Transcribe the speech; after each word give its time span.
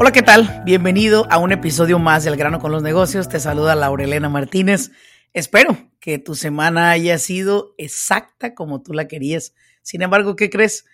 Hola, 0.00 0.12
¿qué 0.12 0.22
tal? 0.22 0.62
Bienvenido 0.64 1.26
a 1.28 1.38
un 1.38 1.50
episodio 1.50 1.98
más 1.98 2.22
del 2.22 2.36
Grano 2.36 2.60
con 2.60 2.70
los 2.70 2.84
Negocios. 2.84 3.28
Te 3.28 3.40
saluda 3.40 3.74
Laurelena 3.74 4.28
Martínez. 4.28 4.92
Espero 5.32 5.76
que 5.98 6.20
tu 6.20 6.36
semana 6.36 6.92
haya 6.92 7.18
sido 7.18 7.74
exacta 7.78 8.54
como 8.54 8.80
tú 8.80 8.92
la 8.92 9.08
querías. 9.08 9.54
Sin 9.82 10.02
embargo, 10.02 10.36
¿qué 10.36 10.50
crees? 10.50 10.84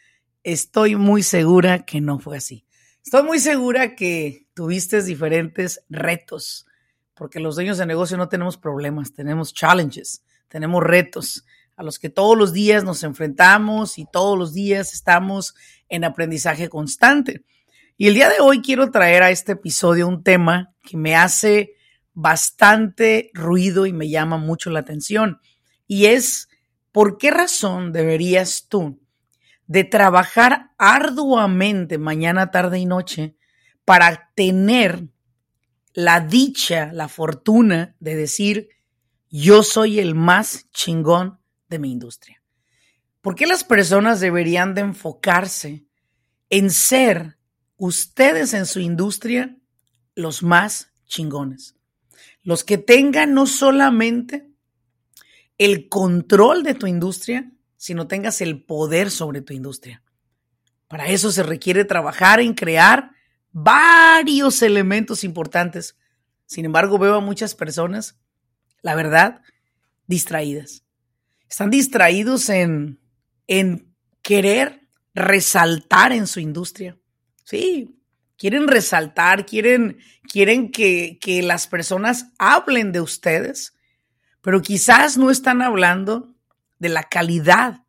Estoy 0.42 0.96
muy 0.96 1.22
segura 1.22 1.84
que 1.84 2.00
no 2.00 2.18
fue 2.18 2.38
así. 2.38 2.64
Estoy 3.04 3.24
muy 3.24 3.40
segura 3.40 3.94
que 3.94 4.46
tuviste 4.54 5.02
diferentes 5.02 5.84
retos, 5.91 6.64
porque 7.12 7.41
los 7.41 7.56
dueños 7.56 7.77
de 7.77 7.84
negocio 7.84 8.16
no 8.16 8.30
tenemos 8.30 8.56
problemas, 8.56 9.12
tenemos 9.12 9.52
challenges, 9.52 10.25
tenemos 10.48 10.82
retos 10.82 11.44
a 11.77 11.82
los 11.82 11.98
que 11.98 12.08
todos 12.08 12.38
los 12.38 12.55
días 12.55 12.84
nos 12.84 13.02
enfrentamos 13.02 13.98
y 13.98 14.06
todos 14.10 14.38
los 14.38 14.55
días 14.55 14.94
estamos 14.94 15.55
en 15.91 16.05
aprendizaje 16.05 16.70
constante. 16.70 17.44
Y 17.97 18.09
el 18.09 18.14
día 18.14 18.28
de 18.28 18.41
hoy 18.41 18.61
quiero 18.61 18.91
traer 18.91 19.23
a 19.23 19.31
este 19.31 19.53
episodio 19.53 20.09
un 20.09 20.25
tema 20.25 20.75
que 20.83 20.97
me 20.97 21.14
hace 21.14 21.75
bastante 22.12 23.31
ruido 23.34 23.87
y 23.87 23.92
me 23.92 24.09
llama 24.09 24.37
mucho 24.37 24.70
la 24.70 24.81
atención. 24.81 25.39
Y 25.87 26.06
es, 26.06 26.48
¿por 26.91 27.19
qué 27.19 27.31
razón 27.31 27.92
deberías 27.92 28.67
tú 28.69 29.00
de 29.69 29.84
trabajar 29.84 30.72
arduamente 30.77 31.98
mañana, 31.98 32.50
tarde 32.50 32.81
y 32.81 32.84
noche 32.84 33.37
para 33.84 34.33
tener 34.34 35.05
la 35.92 36.19
dicha, 36.19 36.91
la 36.92 37.06
fortuna 37.06 37.95
de 38.00 38.17
decir, 38.17 38.70
yo 39.31 39.62
soy 39.62 40.00
el 40.00 40.17
más 40.17 40.69
chingón 40.72 41.39
de 41.69 41.78
mi 41.78 41.92
industria? 41.92 42.42
¿Por 43.20 43.37
qué 43.37 43.47
las 43.47 43.62
personas 43.62 44.19
deberían 44.19 44.75
de 44.75 44.81
enfocarse 44.81 45.87
en 46.50 46.70
ser 46.70 47.39
ustedes 47.77 48.55
en 48.55 48.67
su 48.67 48.80
industria 48.80 49.56
los 50.14 50.42
más 50.42 50.92
chingones. 51.06 51.77
Los 52.42 52.64
que 52.64 52.78
tengan 52.78 53.34
no 53.34 53.47
solamente 53.47 54.50
el 55.58 55.89
control 55.89 56.62
de 56.62 56.75
tu 56.75 56.86
industria, 56.86 57.50
sino 57.77 58.06
tengas 58.06 58.41
el 58.41 58.64
poder 58.64 59.11
sobre 59.11 59.41
tu 59.41 59.53
industria. 59.53 60.03
Para 60.89 61.08
eso 61.08 61.33
se 61.33 61.42
requiere 61.42 61.84
trabajar 61.84 62.41
en 62.41 62.55
crear 62.55 63.11
varios 63.50 64.62
elementos 64.62 65.25
importantes. 65.25 65.97
Sin 66.47 66.64
embargo, 66.64 66.98
veo 66.98 67.16
a 67.16 67.20
muchas 67.20 67.55
personas, 67.55 68.19
la 68.83 68.94
verdad, 68.94 69.42
distraídas. 70.06 70.84
Están 71.48 71.70
distraídos 71.70 72.48
en, 72.48 73.00
en 73.47 73.94
querer 74.22 74.88
resaltar 75.15 76.12
en 76.12 76.27
su 76.27 76.41
industria 76.41 76.98
Sí, 77.44 78.00
quieren 78.37 78.69
resaltar, 78.69 79.47
quieren, 79.47 79.99
quieren 80.31 80.71
que, 80.71 81.19
que 81.21 81.43
las 81.43 81.66
personas 81.66 82.32
hablen 82.38 82.91
de 82.93 83.00
ustedes, 83.00 83.75
pero 84.41 84.62
quizás 84.62 85.16
no 85.16 85.31
están 85.31 85.62
hablando 85.62 86.34
de 86.78 86.88
la 86.88 87.04
calidad 87.04 87.84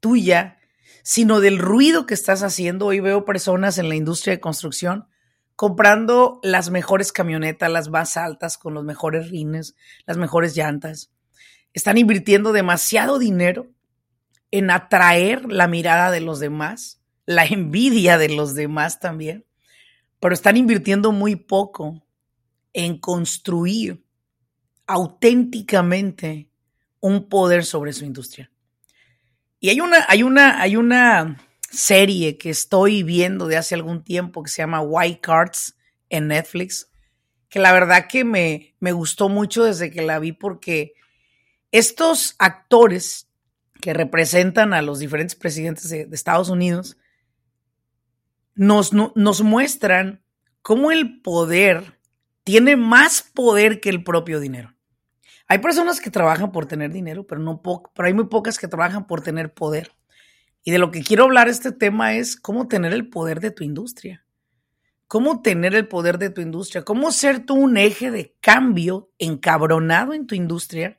tuya, 0.00 0.58
sino 1.02 1.40
del 1.40 1.58
ruido 1.58 2.06
que 2.06 2.14
estás 2.14 2.42
haciendo. 2.42 2.86
Hoy 2.86 3.00
veo 3.00 3.24
personas 3.24 3.78
en 3.78 3.88
la 3.88 3.94
industria 3.94 4.34
de 4.34 4.40
construcción 4.40 5.06
comprando 5.56 6.40
las 6.42 6.70
mejores 6.70 7.12
camionetas, 7.12 7.70
las 7.70 7.88
más 7.88 8.16
altas, 8.16 8.58
con 8.58 8.74
los 8.74 8.84
mejores 8.84 9.30
rines, 9.30 9.76
las 10.06 10.16
mejores 10.16 10.56
llantas. 10.56 11.10
Están 11.72 11.98
invirtiendo 11.98 12.52
demasiado 12.52 13.18
dinero 13.18 13.68
en 14.50 14.70
atraer 14.70 15.50
la 15.50 15.68
mirada 15.68 16.10
de 16.10 16.20
los 16.20 16.40
demás 16.40 17.03
la 17.26 17.44
envidia 17.44 18.18
de 18.18 18.28
los 18.28 18.54
demás 18.54 19.00
también, 19.00 19.44
pero 20.20 20.34
están 20.34 20.56
invirtiendo 20.56 21.12
muy 21.12 21.36
poco 21.36 22.02
en 22.72 22.98
construir 22.98 24.04
auténticamente 24.86 26.48
un 27.00 27.28
poder 27.28 27.64
sobre 27.64 27.92
su 27.92 28.04
industria. 28.04 28.50
Y 29.60 29.70
hay 29.70 29.80
una, 29.80 30.04
hay 30.08 30.22
una, 30.22 30.60
hay 30.60 30.76
una 30.76 31.38
serie 31.70 32.36
que 32.36 32.50
estoy 32.50 33.02
viendo 33.02 33.46
de 33.46 33.56
hace 33.56 33.74
algún 33.74 34.04
tiempo 34.04 34.42
que 34.42 34.50
se 34.50 34.62
llama 34.62 34.80
White 34.80 35.20
Cards 35.20 35.76
en 36.10 36.28
Netflix, 36.28 36.90
que 37.48 37.58
la 37.60 37.72
verdad 37.72 38.06
que 38.08 38.24
me, 38.24 38.74
me 38.80 38.92
gustó 38.92 39.28
mucho 39.28 39.64
desde 39.64 39.90
que 39.90 40.02
la 40.02 40.18
vi 40.18 40.32
porque 40.32 40.94
estos 41.72 42.34
actores 42.38 43.28
que 43.80 43.94
representan 43.94 44.72
a 44.72 44.82
los 44.82 44.98
diferentes 44.98 45.34
presidentes 45.34 45.88
de, 45.88 46.06
de 46.06 46.14
Estados 46.14 46.48
Unidos 46.48 46.96
nos, 48.54 48.92
nos 48.92 49.42
muestran 49.42 50.22
cómo 50.62 50.90
el 50.90 51.20
poder 51.20 52.00
tiene 52.44 52.76
más 52.76 53.22
poder 53.22 53.80
que 53.80 53.90
el 53.90 54.04
propio 54.04 54.40
dinero. 54.40 54.74
Hay 55.46 55.58
personas 55.58 56.00
que 56.00 56.10
trabajan 56.10 56.52
por 56.52 56.66
tener 56.66 56.92
dinero, 56.92 57.26
pero, 57.26 57.40
no 57.40 57.60
hay 57.96 58.14
muy 58.14 58.26
pocas 58.26 58.58
que 58.58 58.68
trabajan 58.68 59.06
por 59.06 59.22
tener 59.22 59.52
poder. 59.52 59.92
Y 60.62 60.70
de 60.70 60.78
lo 60.78 60.90
que 60.90 61.02
quiero 61.02 61.24
hablar 61.24 61.48
este 61.48 61.72
tema 61.72 62.14
es 62.14 62.36
cómo 62.36 62.68
tener 62.68 62.94
el 62.94 63.08
poder 63.10 63.40
de 63.40 63.50
tu 63.50 63.64
industria. 63.64 64.24
Cómo 65.06 65.42
tener 65.42 65.74
el 65.74 65.86
poder 65.86 66.18
de 66.18 66.30
tu 66.30 66.40
industria. 66.40 66.82
Cómo 66.82 67.12
ser 67.12 67.44
tú 67.44 67.54
un 67.54 67.76
eje 67.76 68.10
de 68.10 68.34
cambio 68.40 69.10
encabronado 69.18 70.14
en 70.14 70.26
tu 70.26 70.34
industria 70.34 70.98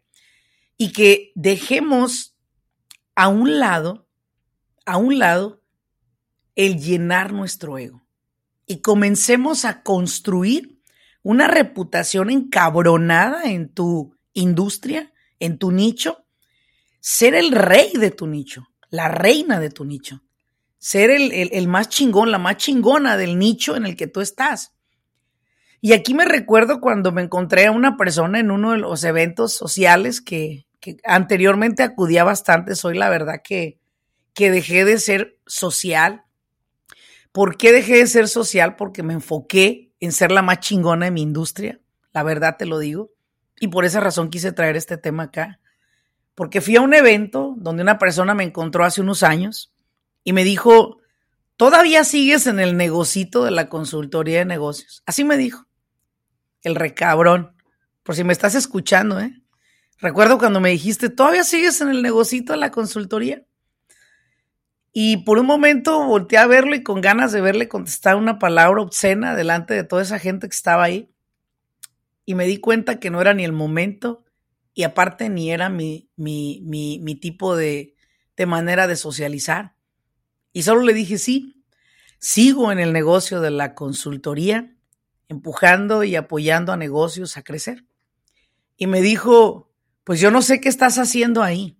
y 0.77 0.91
que 0.91 1.31
dejemos 1.33 2.37
a 3.15 3.27
un 3.29 3.59
lado, 3.59 4.07
a 4.85 4.97
un 4.97 5.17
lado, 5.17 5.63
el 6.55 6.79
llenar 6.79 7.33
nuestro 7.33 7.77
ego 7.77 8.05
y 8.65 8.81
comencemos 8.81 9.65
a 9.65 9.83
construir 9.83 10.79
una 11.21 11.47
reputación 11.47 12.29
encabronada 12.29 13.43
en 13.45 13.69
tu 13.69 14.15
industria, 14.33 15.11
en 15.39 15.57
tu 15.57 15.71
nicho, 15.71 16.25
ser 16.99 17.35
el 17.35 17.51
rey 17.51 17.91
de 17.93 18.11
tu 18.11 18.27
nicho, 18.27 18.67
la 18.89 19.07
reina 19.07 19.59
de 19.59 19.69
tu 19.69 19.85
nicho, 19.85 20.21
ser 20.77 21.09
el, 21.09 21.67
más 21.67 21.89
chingón, 21.89 22.31
la 22.31 22.37
más 22.37 22.57
chingona 22.57 23.17
del 23.17 23.37
nicho 23.37 23.75
en 23.75 23.85
el 23.85 23.95
que 23.95 24.07
tú 24.07 24.21
estás. 24.21 24.73
Y 25.81 25.93
aquí 25.93 26.13
me 26.13 26.25
recuerdo 26.25 26.79
cuando 26.79 27.11
me 27.11 27.21
encontré 27.21 27.65
a 27.65 27.71
una 27.71 27.97
persona 27.97 28.39
en 28.39 28.49
uno 28.49 28.71
de 28.71 28.77
los 28.77 29.03
eventos 29.03 29.53
sociales 29.53 30.21
que, 30.21 30.67
que 30.79 30.97
anteriormente 31.03 31.83
acudía 31.83 32.23
bastante, 32.23 32.75
soy 32.75 32.97
la 32.97 33.09
verdad 33.09 33.41
que, 33.43 33.79
que 34.33 34.51
dejé 34.51 34.85
de 34.85 34.99
ser 34.99 35.39
social 35.45 36.24
¿Por 37.35 37.57
qué 37.57 37.73
dejé 37.73 37.97
de 37.97 38.07
ser 38.07 38.29
social? 38.29 38.77
Porque 38.77 39.03
me 39.03 39.11
enfoqué 39.11 39.91
en 39.99 40.13
ser 40.13 40.31
la 40.31 40.41
más 40.41 40.61
chingona 40.61 41.07
de 41.07 41.11
mi 41.11 41.21
industria. 41.21 41.81
La 42.13 42.23
verdad 42.23 42.55
te 42.57 42.65
lo 42.65 42.79
digo. 42.79 43.11
Y 43.59 43.67
por 43.67 43.83
esa 43.83 43.99
razón 43.99 44.29
quise 44.29 44.53
traer 44.53 44.77
este 44.77 44.95
tema 44.95 45.23
acá. 45.23 45.59
Porque 46.33 46.61
fui 46.61 46.77
a 46.77 46.81
un 46.81 46.93
evento 46.93 47.53
donde 47.57 47.83
una 47.83 47.99
persona 47.99 48.33
me 48.35 48.45
encontró 48.45 48.85
hace 48.85 49.01
unos 49.01 49.21
años 49.21 49.73
y 50.23 50.31
me 50.31 50.45
dijo, 50.45 51.01
todavía 51.57 52.05
sigues 52.05 52.47
en 52.47 52.61
el 52.61 52.77
negocito 52.77 53.43
de 53.43 53.51
la 53.51 53.67
consultoría 53.67 54.39
de 54.39 54.45
negocios. 54.45 55.03
Así 55.05 55.25
me 55.25 55.35
dijo. 55.35 55.67
El 56.61 56.75
recabrón. 56.75 57.53
Por 58.03 58.15
si 58.15 58.23
me 58.23 58.31
estás 58.31 58.55
escuchando, 58.55 59.19
¿eh? 59.19 59.43
Recuerdo 59.97 60.37
cuando 60.37 60.61
me 60.61 60.69
dijiste, 60.69 61.09
¿todavía 61.09 61.43
sigues 61.43 61.81
en 61.81 61.89
el 61.89 62.01
negocito 62.01 62.53
de 62.53 62.59
la 62.59 62.71
consultoría? 62.71 63.43
Y 64.97 65.17
por 65.17 65.39
un 65.39 65.45
momento 65.45 66.05
volteé 66.05 66.39
a 66.39 66.47
verlo 66.47 66.73
y 66.73 66.81
con 66.81 67.01
ganas 67.01 67.33
de 67.33 67.41
verle 67.41 67.67
contestar 67.67 68.15
una 68.15 68.39
palabra 68.39 68.81
obscena 68.81 69.35
delante 69.35 69.73
de 69.73 69.83
toda 69.83 70.01
esa 70.01 70.19
gente 70.19 70.47
que 70.47 70.55
estaba 70.55 70.85
ahí. 70.85 71.11
Y 72.25 72.33
me 72.33 72.47
di 72.47 72.59
cuenta 72.59 72.97
que 72.97 73.09
no 73.09 73.19
era 73.19 73.33
ni 73.33 73.43
el 73.43 73.51
momento 73.51 74.23
y 74.73 74.83
aparte 74.83 75.27
ni 75.27 75.51
era 75.51 75.67
mi, 75.67 76.09
mi, 76.15 76.61
mi, 76.63 76.99
mi 76.99 77.15
tipo 77.15 77.57
de, 77.57 77.93
de 78.37 78.45
manera 78.45 78.87
de 78.87 78.95
socializar. 78.95 79.75
Y 80.53 80.63
solo 80.63 80.81
le 80.81 80.93
dije, 80.93 81.17
sí, 81.17 81.61
sigo 82.17 82.71
en 82.71 82.79
el 82.79 82.93
negocio 82.93 83.41
de 83.41 83.51
la 83.51 83.75
consultoría, 83.75 84.77
empujando 85.27 86.05
y 86.05 86.15
apoyando 86.15 86.71
a 86.71 86.77
negocios 86.77 87.35
a 87.35 87.43
crecer. 87.43 87.83
y 88.77 88.87
me 88.87 89.01
dijo, 89.01 89.73
pues 90.05 90.21
yo 90.21 90.31
no 90.31 90.41
sé 90.41 90.61
qué 90.61 90.69
estás 90.69 90.99
haciendo 90.99 91.43
ahí, 91.43 91.77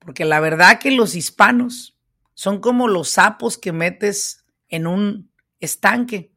porque 0.00 0.24
la 0.24 0.40
verdad 0.40 0.80
que 0.80 0.90
los 0.90 1.14
hispanos 1.14 1.97
son 2.38 2.60
como 2.60 2.86
los 2.86 3.08
sapos 3.08 3.58
que 3.58 3.72
metes 3.72 4.44
en 4.68 4.86
un 4.86 5.32
estanque, 5.58 6.32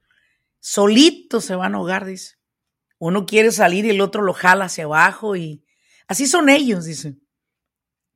solitos 0.59 1.45
se 1.45 1.53
van 1.53 1.75
a 1.75 1.77
ahogar, 1.77 2.05
dice. 2.05 2.37
Uno 2.97 3.27
quiere 3.27 3.51
salir 3.51 3.85
y 3.85 3.91
el 3.91 4.01
otro 4.01 4.23
lo 4.23 4.33
jala 4.33 4.65
hacia 4.65 4.85
abajo 4.85 5.35
y 5.35 5.63
así 6.07 6.25
son 6.25 6.49
ellos, 6.49 6.85
dice. 6.85 7.19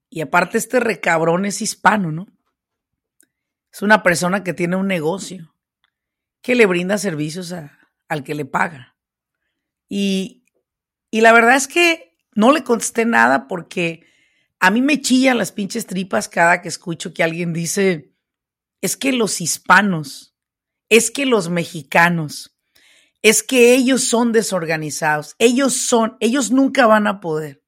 Y 0.09 0.21
aparte 0.21 0.57
este 0.57 0.79
recabrón 0.79 1.45
es 1.45 1.61
hispano, 1.61 2.11
¿no? 2.11 2.25
Es 3.71 3.83
una 3.83 4.01
persona 4.01 4.43
que 4.43 4.55
tiene 4.55 4.77
un 4.77 4.87
negocio, 4.87 5.53
que 6.41 6.55
le 6.55 6.65
brinda 6.65 6.97
servicios 6.97 7.53
al 8.07 8.23
que 8.23 8.33
le 8.33 8.45
paga. 8.45 8.97
Y, 9.87 10.43
y 11.11 11.21
la 11.21 11.33
verdad 11.33 11.55
es 11.55 11.67
que 11.67 12.17
no 12.33 12.51
le 12.51 12.63
contesté 12.63 13.05
nada 13.05 13.47
porque 13.47 14.07
a 14.65 14.71
mí 14.71 14.81
me 14.81 14.99
chillan 14.99 15.37
las 15.37 15.51
pinches 15.51 15.85
tripas 15.85 16.27
cada 16.27 16.63
que 16.63 16.69
escucho 16.69 17.13
que 17.13 17.21
alguien 17.21 17.53
dice, 17.53 18.15
es 18.81 18.97
que 18.97 19.13
los 19.13 19.39
hispanos, 19.39 20.35
es 20.89 21.11
que 21.11 21.27
los 21.27 21.49
mexicanos, 21.49 22.57
es 23.21 23.43
que 23.43 23.75
ellos 23.75 24.05
son 24.05 24.31
desorganizados, 24.31 25.35
ellos 25.37 25.75
son, 25.75 26.17
ellos 26.19 26.49
nunca 26.49 26.87
van 26.87 27.05
a 27.05 27.19
poder. 27.19 27.63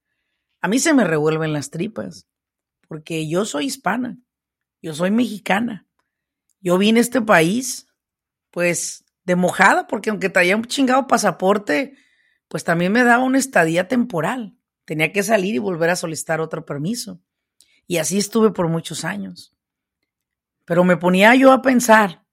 A 0.60 0.68
mí 0.68 0.80
se 0.80 0.96
me 0.96 1.04
revuelven 1.04 1.54
las 1.54 1.70
tripas, 1.70 2.28
porque 2.88 3.30
yo 3.30 3.46
soy 3.46 3.66
hispana, 3.66 4.18
yo 4.82 4.96
soy 4.96 5.12
mexicana. 5.12 5.88
Yo 6.62 6.80
vine 6.80 6.98
a 6.98 7.04
este 7.04 7.22
país, 7.22 7.86
pues, 8.50 9.06
de 9.24 9.36
mojada, 9.36 9.86
porque 9.86 10.10
aunque 10.10 10.30
traía 10.30 10.58
un 10.58 10.66
chingado 10.66 11.06
pasaporte, 11.06 11.96
pues 12.48 12.64
también 12.64 12.92
me 12.92 13.04
daba 13.04 13.24
una 13.24 13.38
estadía 13.38 13.88
temporal. 13.88 14.57
Tenía 14.88 15.12
que 15.12 15.22
salir 15.22 15.54
y 15.54 15.60
volver 15.60 15.90
a 15.90 15.98
solicitar 15.98 16.40
otro 16.40 16.66
permiso. 16.66 17.22
Y 17.88 17.98
así 17.98 18.18
estuve 18.18 18.52
por 18.52 18.70
muchos 18.70 19.04
años. 19.04 19.54
Pero 20.64 20.86
me 20.86 20.96
ponía 20.96 21.36
yo 21.36 21.52
a 21.52 21.62
pensar, 21.62 22.26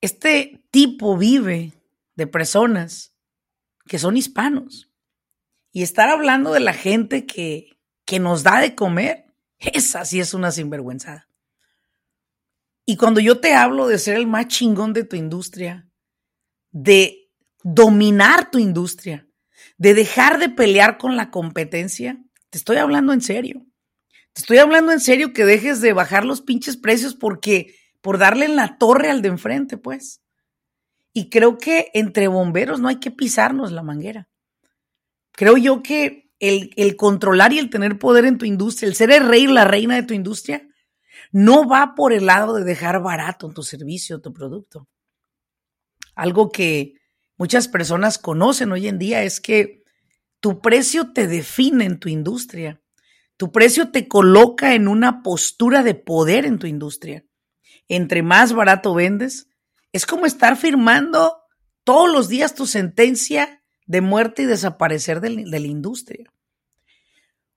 este 0.00 0.64
tipo 0.70 1.18
vive 1.18 1.74
de 2.14 2.26
personas 2.26 3.14
que 3.84 3.98
son 3.98 4.16
hispanos. 4.16 4.90
Y 5.70 5.82
estar 5.82 6.08
hablando 6.08 6.50
de 6.54 6.60
la 6.60 6.72
gente 6.72 7.26
que, 7.26 7.78
que 8.06 8.20
nos 8.20 8.42
da 8.42 8.62
de 8.62 8.74
comer, 8.74 9.26
esa 9.58 10.06
sí 10.06 10.20
es 10.20 10.32
una 10.32 10.50
sinvergüenzada. 10.50 11.28
Y 12.86 12.96
cuando 12.96 13.20
yo 13.20 13.38
te 13.38 13.52
hablo 13.52 13.86
de 13.86 13.98
ser 13.98 14.16
el 14.16 14.26
más 14.26 14.48
chingón 14.48 14.94
de 14.94 15.04
tu 15.04 15.14
industria, 15.14 15.90
de 16.70 17.30
dominar 17.62 18.50
tu 18.50 18.58
industria, 18.58 19.27
de 19.78 19.94
dejar 19.94 20.38
de 20.38 20.48
pelear 20.48 20.98
con 20.98 21.16
la 21.16 21.30
competencia, 21.30 22.22
te 22.50 22.58
estoy 22.58 22.76
hablando 22.76 23.12
en 23.12 23.20
serio. 23.20 23.64
Te 24.32 24.42
estoy 24.42 24.58
hablando 24.58 24.92
en 24.92 25.00
serio 25.00 25.32
que 25.32 25.44
dejes 25.44 25.80
de 25.80 25.92
bajar 25.92 26.24
los 26.24 26.42
pinches 26.42 26.76
precios 26.76 27.14
porque 27.14 27.74
por 28.00 28.18
darle 28.18 28.44
en 28.44 28.56
la 28.56 28.76
torre 28.78 29.10
al 29.10 29.22
de 29.22 29.28
enfrente, 29.28 29.78
pues. 29.78 30.20
Y 31.12 31.30
creo 31.30 31.58
que 31.58 31.90
entre 31.94 32.28
bomberos 32.28 32.80
no 32.80 32.88
hay 32.88 33.00
que 33.00 33.10
pisarnos 33.10 33.72
la 33.72 33.82
manguera. 33.82 34.28
Creo 35.32 35.56
yo 35.56 35.82
que 35.82 36.30
el, 36.40 36.96
controlar 36.96 37.52
y 37.52 37.58
el 37.58 37.70
tener 37.70 37.98
poder 37.98 38.24
en 38.24 38.38
tu 38.38 38.44
industria, 38.44 38.88
el 38.88 38.94
ser 38.94 39.10
el 39.10 39.26
rey 39.26 39.46
la 39.46 39.64
reina 39.64 39.96
de 39.96 40.02
tu 40.02 40.14
industria, 40.14 40.66
no 41.32 41.68
va 41.68 41.94
por 41.96 42.12
el 42.12 42.26
lado 42.26 42.54
de 42.54 42.64
dejar 42.64 43.02
barato 43.02 43.52
tu 43.52 43.62
servicio, 43.62 44.20
tu 44.20 44.32
producto. 44.32 44.88
Algo 46.14 46.50
que 46.50 46.94
muchas 47.38 47.68
personas 47.68 48.18
conocen 48.18 48.72
hoy 48.72 48.88
en 48.88 48.98
día 48.98 49.22
es 49.22 49.40
que 49.40 49.84
tu 50.40 50.60
precio 50.60 51.12
te 51.12 51.26
define 51.26 51.86
en 51.86 51.98
tu 51.98 52.08
industria. 52.08 52.80
Tu 53.36 53.50
precio 53.52 53.90
te 53.90 54.08
coloca 54.08 54.74
en 54.74 54.88
una 54.88 55.22
postura 55.22 55.82
de 55.82 55.94
poder 55.94 56.44
en 56.44 56.58
tu 56.58 56.66
industria. 56.66 57.24
Entre 57.88 58.22
más 58.22 58.52
barato 58.52 58.94
vendes, 58.94 59.48
es 59.92 60.06
como 60.06 60.26
estar 60.26 60.56
firmando 60.56 61.38
todos 61.84 62.12
los 62.12 62.28
días 62.28 62.54
tu 62.54 62.66
sentencia 62.66 63.62
de 63.86 64.00
muerte 64.00 64.42
y 64.42 64.46
desaparecer 64.46 65.20
de, 65.20 65.30
la 65.30 65.58
industria. 65.58 66.30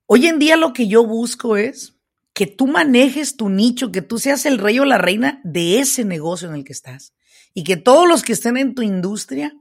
Hoy 0.06 0.28
en 0.28 0.40
día 0.40 0.56
lo 0.56 0.72
que 0.72 0.88
yo 0.88 1.06
busco 1.06 1.58
es 1.58 1.98
que 2.34 2.48
tú 2.48 2.68
manejes 2.68 3.36
tu 3.36 3.50
nicho, 3.50 3.92
que 3.92 4.02
tú 4.02 4.18
seas 4.18 4.46
el 4.46 4.58
rey 4.58 4.80
o 4.80 4.86
la 4.86 4.98
reina 4.98 5.42
de 5.44 5.80
ese 5.80 6.06
negocio 6.06 6.48
en 6.48 6.56
el 6.56 6.64
que 6.64 6.74
estás. 6.74 7.14
Y 7.54 7.64
que 7.64 7.76
todos 7.76 8.08
los 8.08 8.24
que 8.24 8.32
estén 8.32 8.56
en 8.56 8.74
tu 8.74 8.82
industria 8.82 9.54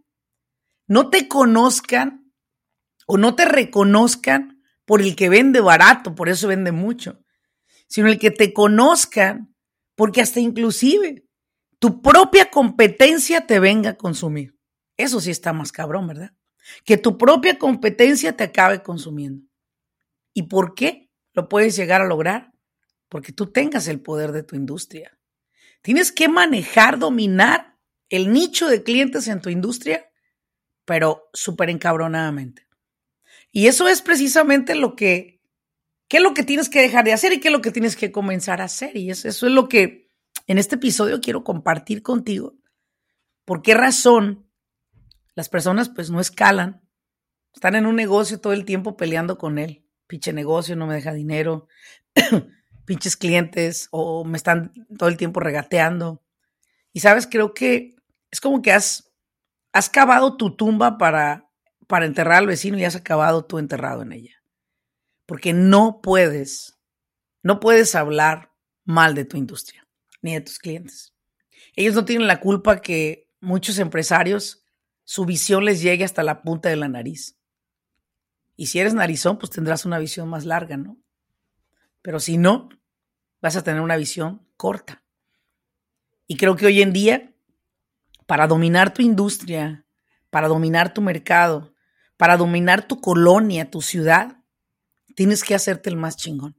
no 0.91 1.09
te 1.09 1.29
conozcan 1.29 2.33
o 3.07 3.17
no 3.17 3.37
te 3.37 3.45
reconozcan 3.45 4.61
por 4.85 5.01
el 5.01 5.15
que 5.15 5.29
vende 5.29 5.61
barato, 5.61 6.17
por 6.17 6.29
eso 6.29 6.49
vende 6.49 6.73
mucho, 6.73 7.23
sino 7.87 8.09
el 8.09 8.19
que 8.19 8.33
te 8.33 8.53
conozcan 8.53 9.55
porque 9.95 10.21
hasta 10.21 10.41
inclusive 10.41 11.25
tu 11.79 12.03
propia 12.03 12.51
competencia 12.51 13.47
te 13.47 13.61
venga 13.61 13.91
a 13.91 13.97
consumir. 13.97 14.59
Eso 14.97 15.21
sí 15.21 15.31
está 15.31 15.53
más 15.53 15.71
cabrón, 15.71 16.09
¿verdad? 16.09 16.33
Que 16.85 16.97
tu 16.97 17.17
propia 17.17 17.57
competencia 17.57 18.37
te 18.37 18.43
acabe 18.43 18.83
consumiendo. 18.83 19.47
¿Y 20.35 20.43
por 20.49 20.75
qué 20.75 21.09
lo 21.35 21.49
puedes 21.49 21.77
llegar 21.77 22.01
a 22.01 22.09
lograr? 22.09 22.53
Porque 23.09 23.33
tú 23.33 23.53
tengas 23.53 23.87
el 23.87 24.01
poder 24.01 24.33
de 24.33 24.43
tu 24.43 24.57
industria. 24.57 25.17
Tienes 25.83 26.11
que 26.11 26.29
manejar, 26.29 26.99
dominar 26.99 27.79
el 28.09 28.33
nicho 28.33 28.69
de 28.69 28.83
clientes 28.83 29.29
en 29.29 29.41
tu 29.41 29.51
industria 29.51 30.10
pero 30.91 31.31
súper 31.33 31.71
encabronadamente. 31.71 32.67
Y 33.53 33.69
eso 33.69 33.87
es 33.87 34.03
precisamente 34.03 34.75
lo 34.75 34.97
que, 34.97 35.41
qué 36.09 36.17
es 36.17 36.23
lo 36.25 36.35
que 36.35 36.43
tienes 36.43 36.69
que 36.69 36.83
dejar 36.83 37.05
de 37.05 37.13
hacer 37.13 37.33
y 37.33 37.39
qué 37.39 37.47
es 37.47 37.53
lo 37.53 37.61
que 37.61 37.71
tienes 37.71 37.95
que 37.95 38.11
comenzar 38.11 38.61
a 38.61 38.65
hacer. 38.65 38.97
Y 38.97 39.09
eso, 39.09 39.29
eso 39.29 39.47
es 39.47 39.53
lo 39.53 39.69
que 39.69 40.09
en 40.49 40.59
este 40.59 40.75
episodio 40.75 41.21
quiero 41.21 41.45
compartir 41.45 42.03
contigo. 42.03 42.57
¿Por 43.45 43.63
qué 43.63 43.75
razón 43.75 44.51
las 45.37 45.49
personas 45.49 45.89
pues 45.89 46.11
no 46.11 46.19
escalan? 46.19 46.83
Están 47.55 47.77
en 47.77 47.87
un 47.87 47.95
negocio 47.95 48.41
todo 48.41 48.53
el 48.53 48.65
tiempo 48.65 48.97
peleando 48.97 49.39
con 49.39 49.61
él. 49.61 49.87
Pinche 50.09 50.33
negocio, 50.33 50.75
no 50.75 50.89
me 50.89 50.97
deja 50.97 51.13
dinero. 51.13 51.69
Pinches 52.85 53.17
clientes 53.17 53.87
o 53.93 54.25
me 54.25 54.37
están 54.37 54.73
todo 54.99 55.09
el 55.09 55.17
tiempo 55.17 55.39
regateando. 55.39 56.25
Y 56.93 56.99
sabes, 56.99 57.29
creo 57.29 57.55
que 57.55 57.95
es 58.33 58.41
como 58.41 58.61
que 58.61 58.73
has 58.73 59.10
has 59.73 59.89
cavado 59.89 60.37
tu 60.37 60.57
tumba 60.57 60.99
para, 60.99 61.51
para 61.87 62.07
enterrar 62.07 62.39
al 62.39 62.47
vecino 62.47 62.79
y 62.79 62.85
has 62.85 62.97
acabado 62.97 63.45
tú 63.45 63.59
enterrado 63.59 64.03
en 64.03 64.13
ella. 64.13 64.43
Porque 65.27 65.53
no 65.53 66.01
puedes, 66.03 66.79
no 67.43 67.61
puedes 67.61 67.95
hablar 67.95 68.53
mal 68.85 69.15
de 69.15 69.25
tu 69.25 69.37
industria 69.37 69.87
ni 70.23 70.35
de 70.35 70.41
tus 70.41 70.59
clientes. 70.59 71.15
Ellos 71.75 71.95
no 71.95 72.05
tienen 72.05 72.27
la 72.27 72.41
culpa 72.41 72.81
que 72.81 73.31
muchos 73.41 73.79
empresarios, 73.79 74.65
su 75.05 75.25
visión 75.25 75.65
les 75.65 75.81
llegue 75.81 76.05
hasta 76.05 76.23
la 76.23 76.43
punta 76.43 76.69
de 76.69 76.77
la 76.77 76.89
nariz. 76.89 77.39
Y 78.57 78.67
si 78.67 78.79
eres 78.79 78.93
narizón, 78.93 79.39
pues 79.39 79.51
tendrás 79.51 79.85
una 79.85 79.99
visión 79.99 80.29
más 80.29 80.45
larga, 80.45 80.77
¿no? 80.77 81.01
Pero 82.03 82.21
si 82.21 82.37
no, 82.37 82.69
vas 83.41 83.57
a 83.57 83.65
tener 83.65 83.81
una 83.81 83.97
visión 83.97 84.47
corta. 84.57 85.03
Y 86.27 86.37
creo 86.37 86.57
que 86.57 86.67
hoy 86.67 86.83
en 86.83 86.93
día 86.93 87.30
para 88.31 88.47
dominar 88.47 88.95
tu 88.95 89.03
industria, 89.03 89.85
para 90.31 90.47
dominar 90.47 90.95
tu 90.95 91.01
mercado, 91.01 91.75
para 92.17 92.37
dominar 92.37 92.87
tu 92.87 93.01
colonia, 93.01 93.73
tu 93.73 93.83
ciudad, 93.83 94.45
tienes 95.17 95.43
que 95.43 95.57
hacerte 95.57 95.91
el 95.91 95.97
más 95.97 96.17
chingón. 96.17 96.57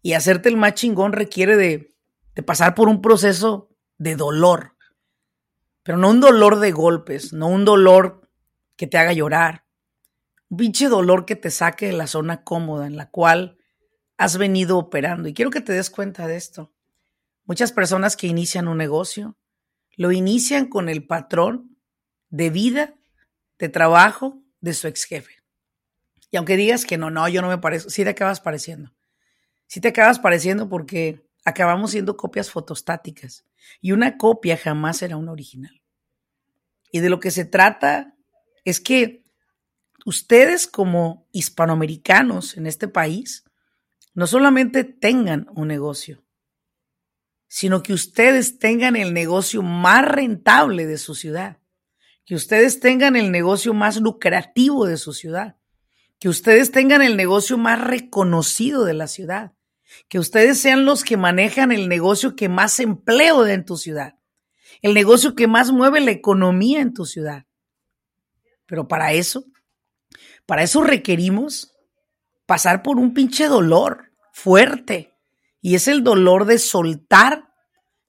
Y 0.00 0.14
hacerte 0.14 0.48
el 0.48 0.56
más 0.56 0.72
chingón 0.72 1.12
requiere 1.12 1.58
de, 1.58 1.94
pasar 2.46 2.74
por 2.74 2.88
un 2.88 3.02
proceso 3.02 3.68
de 3.98 4.16
dolor, 4.16 4.74
pero 5.82 5.98
no 5.98 6.08
un 6.08 6.20
dolor 6.20 6.58
de 6.60 6.72
golpes, 6.72 7.34
no 7.34 7.48
un 7.48 7.66
dolor 7.66 8.26
que 8.76 8.86
te 8.86 8.96
haga 8.96 9.12
llorar, 9.12 9.66
un 10.48 10.56
pinche 10.56 10.88
dolor 10.88 11.26
que 11.26 11.36
te 11.36 11.50
saque 11.50 11.88
de 11.88 11.92
la 11.92 12.06
zona 12.06 12.42
cómoda 12.42 12.86
en 12.86 12.96
la 12.96 13.10
cual 13.10 13.58
has 14.16 14.38
venido 14.38 14.78
operando. 14.78 15.28
Y 15.28 15.34
quiero 15.34 15.50
que 15.50 15.60
te 15.60 15.74
des 15.74 15.90
cuenta 15.90 16.26
de 16.26 16.36
esto. 16.36 16.72
Muchas 17.44 17.70
personas 17.70 18.16
que 18.16 18.28
inician 18.28 18.66
un 18.66 18.78
negocio 18.78 19.36
lo 20.00 20.12
inician 20.12 20.66
con 20.66 20.88
el 20.88 21.06
patrón 21.06 21.76
de 22.30 22.48
vida, 22.48 22.94
de 23.58 23.68
trabajo 23.68 24.42
de 24.62 24.72
su 24.72 24.88
ex 24.88 25.04
jefe. 25.04 25.42
Y 26.30 26.38
aunque 26.38 26.56
digas 26.56 26.86
que 26.86 26.96
no, 26.96 27.10
no, 27.10 27.28
yo 27.28 27.42
no 27.42 27.48
me 27.48 27.58
parezco, 27.58 27.90
sí 27.90 28.02
te 28.02 28.08
acabas 28.08 28.40
pareciendo. 28.40 28.94
Sí 29.66 29.78
te 29.78 29.88
acabas 29.88 30.18
pareciendo 30.18 30.70
porque 30.70 31.28
acabamos 31.44 31.90
siendo 31.90 32.16
copias 32.16 32.50
fotostáticas. 32.50 33.44
Y 33.82 33.92
una 33.92 34.16
copia 34.16 34.56
jamás 34.56 34.96
será 34.96 35.18
una 35.18 35.32
original. 35.32 35.82
Y 36.90 37.00
de 37.00 37.10
lo 37.10 37.20
que 37.20 37.30
se 37.30 37.44
trata 37.44 38.16
es 38.64 38.80
que 38.80 39.22
ustedes 40.06 40.66
como 40.66 41.28
hispanoamericanos 41.30 42.56
en 42.56 42.66
este 42.66 42.88
país 42.88 43.44
no 44.14 44.26
solamente 44.26 44.82
tengan 44.82 45.46
un 45.50 45.68
negocio, 45.68 46.24
sino 47.52 47.82
que 47.82 47.92
ustedes 47.92 48.60
tengan 48.60 48.94
el 48.94 49.12
negocio 49.12 49.60
más 49.60 50.04
rentable 50.04 50.86
de 50.86 50.98
su 50.98 51.16
ciudad, 51.16 51.58
que 52.24 52.36
ustedes 52.36 52.78
tengan 52.78 53.16
el 53.16 53.32
negocio 53.32 53.74
más 53.74 53.96
lucrativo 53.96 54.86
de 54.86 54.96
su 54.96 55.12
ciudad, 55.12 55.56
que 56.20 56.28
ustedes 56.28 56.70
tengan 56.70 57.02
el 57.02 57.16
negocio 57.16 57.58
más 57.58 57.80
reconocido 57.80 58.84
de 58.84 58.94
la 58.94 59.08
ciudad, 59.08 59.52
que 60.08 60.20
ustedes 60.20 60.60
sean 60.60 60.84
los 60.84 61.02
que 61.02 61.16
manejan 61.16 61.72
el 61.72 61.88
negocio 61.88 62.36
que 62.36 62.48
más 62.48 62.78
empleo 62.78 63.42
da 63.42 63.52
en 63.52 63.64
tu 63.64 63.76
ciudad, 63.76 64.14
el 64.80 64.94
negocio 64.94 65.34
que 65.34 65.48
más 65.48 65.72
mueve 65.72 66.00
la 66.00 66.12
economía 66.12 66.80
en 66.80 66.94
tu 66.94 67.04
ciudad. 67.04 67.46
Pero 68.64 68.86
para 68.86 69.12
eso, 69.12 69.44
para 70.46 70.62
eso 70.62 70.84
requerimos 70.84 71.76
pasar 72.46 72.84
por 72.84 72.98
un 72.98 73.12
pinche 73.12 73.48
dolor 73.48 74.12
fuerte. 74.32 75.16
Y 75.60 75.74
es 75.74 75.88
el 75.88 76.02
dolor 76.02 76.44
de 76.46 76.58
soltar 76.58 77.48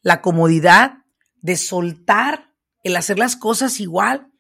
la 0.01 0.21
comodidad, 0.21 0.99
de 1.41 1.57
soltar 1.57 2.53
el 2.83 2.95
hacer 2.95 3.19
las 3.19 3.35
cosas 3.35 3.79
igual 3.79 4.31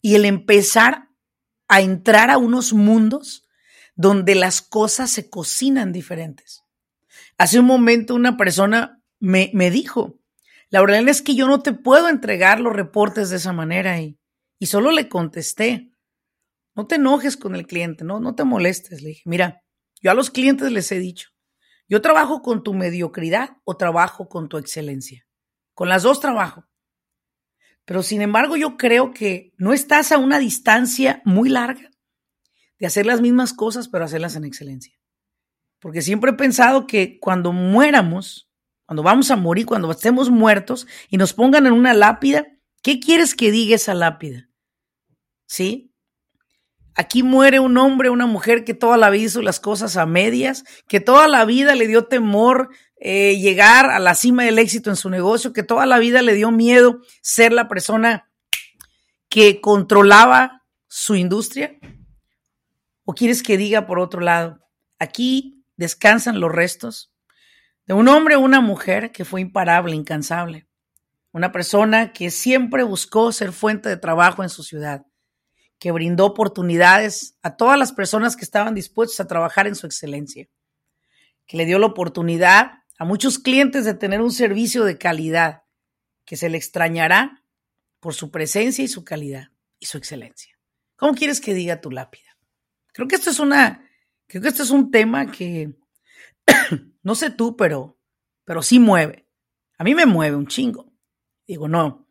y 0.00 0.14
el 0.14 0.24
empezar 0.24 1.08
a 1.68 1.80
entrar 1.80 2.30
a 2.30 2.38
unos 2.38 2.72
mundos 2.72 3.46
donde 3.94 4.34
las 4.34 4.62
cosas 4.62 5.10
se 5.10 5.28
cocinan 5.28 5.92
diferentes. 5.92 6.62
Hace 7.38 7.60
un 7.60 7.66
momento 7.66 8.14
una 8.14 8.36
persona 8.36 9.02
me, 9.18 9.50
me 9.54 9.70
dijo, 9.70 10.20
la 10.70 10.80
verdad 10.80 11.06
es 11.08 11.22
que 11.22 11.34
yo 11.34 11.46
no 11.46 11.62
te 11.62 11.72
puedo 11.72 12.08
entregar 12.08 12.60
los 12.60 12.74
reportes 12.74 13.30
de 13.30 13.36
esa 13.36 13.52
manera 13.52 14.00
y, 14.00 14.18
y 14.58 14.66
solo 14.66 14.90
le 14.90 15.08
contesté, 15.08 15.92
no 16.74 16.86
te 16.86 16.94
enojes 16.94 17.36
con 17.36 17.54
el 17.54 17.66
cliente, 17.66 18.04
no, 18.04 18.20
no 18.20 18.34
te 18.34 18.44
molestes. 18.44 19.02
Le 19.02 19.10
dije, 19.10 19.22
mira, 19.24 19.62
yo 20.00 20.10
a 20.10 20.14
los 20.14 20.30
clientes 20.30 20.70
les 20.70 20.90
he 20.92 20.98
dicho, 20.98 21.29
yo 21.90 22.00
trabajo 22.00 22.40
con 22.40 22.62
tu 22.62 22.72
mediocridad 22.72 23.58
o 23.64 23.76
trabajo 23.76 24.28
con 24.28 24.48
tu 24.48 24.58
excelencia. 24.58 25.26
Con 25.74 25.88
las 25.88 26.04
dos 26.04 26.20
trabajo. 26.20 26.64
Pero 27.84 28.04
sin 28.04 28.22
embargo 28.22 28.56
yo 28.56 28.76
creo 28.76 29.12
que 29.12 29.52
no 29.58 29.72
estás 29.72 30.12
a 30.12 30.18
una 30.18 30.38
distancia 30.38 31.20
muy 31.24 31.48
larga 31.48 31.90
de 32.78 32.86
hacer 32.86 33.06
las 33.06 33.20
mismas 33.20 33.52
cosas, 33.52 33.88
pero 33.88 34.04
hacerlas 34.04 34.36
en 34.36 34.44
excelencia. 34.44 34.96
Porque 35.80 36.00
siempre 36.00 36.30
he 36.30 36.34
pensado 36.34 36.86
que 36.86 37.18
cuando 37.18 37.52
muéramos, 37.52 38.48
cuando 38.86 39.02
vamos 39.02 39.32
a 39.32 39.36
morir, 39.36 39.66
cuando 39.66 39.90
estemos 39.90 40.30
muertos 40.30 40.86
y 41.08 41.16
nos 41.16 41.32
pongan 41.32 41.66
en 41.66 41.72
una 41.72 41.92
lápida, 41.92 42.46
¿qué 42.82 43.00
quieres 43.00 43.34
que 43.34 43.50
diga 43.50 43.74
esa 43.74 43.94
lápida? 43.94 44.48
¿Sí? 45.46 45.89
Aquí 46.94 47.22
muere 47.22 47.60
un 47.60 47.76
hombre, 47.78 48.10
una 48.10 48.26
mujer 48.26 48.64
que 48.64 48.74
toda 48.74 48.96
la 48.96 49.10
vida 49.10 49.24
hizo 49.24 49.42
las 49.42 49.60
cosas 49.60 49.96
a 49.96 50.06
medias, 50.06 50.64
que 50.88 51.00
toda 51.00 51.28
la 51.28 51.44
vida 51.44 51.74
le 51.74 51.86
dio 51.86 52.06
temor 52.06 52.70
eh, 52.96 53.38
llegar 53.38 53.90
a 53.90 53.98
la 53.98 54.14
cima 54.14 54.44
del 54.44 54.58
éxito 54.58 54.90
en 54.90 54.96
su 54.96 55.08
negocio, 55.08 55.52
que 55.52 55.62
toda 55.62 55.86
la 55.86 55.98
vida 55.98 56.20
le 56.22 56.34
dio 56.34 56.50
miedo 56.50 57.00
ser 57.22 57.52
la 57.52 57.68
persona 57.68 58.28
que 59.28 59.60
controlaba 59.60 60.64
su 60.88 61.14
industria. 61.14 61.78
¿O 63.04 63.14
quieres 63.14 63.42
que 63.42 63.56
diga 63.56 63.86
por 63.86 63.98
otro 63.98 64.20
lado? 64.20 64.60
Aquí 64.98 65.64
descansan 65.76 66.40
los 66.40 66.52
restos 66.52 67.12
de 67.86 67.94
un 67.94 68.08
hombre 68.08 68.36
o 68.36 68.40
una 68.40 68.60
mujer 68.60 69.12
que 69.12 69.24
fue 69.24 69.40
imparable, 69.40 69.94
incansable. 69.94 70.66
Una 71.32 71.52
persona 71.52 72.12
que 72.12 72.30
siempre 72.30 72.82
buscó 72.82 73.32
ser 73.32 73.52
fuente 73.52 73.88
de 73.88 73.96
trabajo 73.96 74.42
en 74.42 74.48
su 74.48 74.64
ciudad 74.64 75.06
que 75.80 75.90
brindó 75.92 76.26
oportunidades 76.26 77.38
a 77.42 77.56
todas 77.56 77.78
las 77.78 77.92
personas 77.92 78.36
que 78.36 78.44
estaban 78.44 78.74
dispuestos 78.74 79.18
a 79.18 79.26
trabajar 79.26 79.66
en 79.66 79.74
su 79.74 79.86
excelencia, 79.86 80.46
que 81.46 81.56
le 81.56 81.64
dio 81.64 81.78
la 81.78 81.86
oportunidad 81.86 82.84
a 82.98 83.04
muchos 83.06 83.38
clientes 83.38 83.86
de 83.86 83.94
tener 83.94 84.20
un 84.20 84.30
servicio 84.30 84.84
de 84.84 84.98
calidad, 84.98 85.62
que 86.26 86.36
se 86.36 86.50
le 86.50 86.58
extrañará 86.58 87.42
por 87.98 88.14
su 88.14 88.30
presencia 88.30 88.84
y 88.84 88.88
su 88.88 89.04
calidad 89.04 89.48
y 89.78 89.86
su 89.86 89.96
excelencia. 89.96 90.54
¿Cómo 90.96 91.14
quieres 91.14 91.40
que 91.40 91.54
diga 91.54 91.80
tu 91.80 91.90
lápida? 91.90 92.36
Creo 92.92 93.08
que 93.08 93.16
esto 93.16 93.30
es 93.30 93.40
una, 93.40 93.88
creo 94.26 94.42
que 94.42 94.48
esto 94.48 94.62
es 94.62 94.70
un 94.70 94.90
tema 94.90 95.32
que 95.32 95.78
no 97.02 97.14
sé 97.14 97.30
tú, 97.30 97.56
pero, 97.56 97.98
pero 98.44 98.60
sí 98.60 98.78
mueve. 98.78 99.26
A 99.78 99.84
mí 99.84 99.94
me 99.94 100.04
mueve 100.04 100.36
un 100.36 100.46
chingo. 100.46 100.92
Digo, 101.46 101.68
no, 101.68 102.06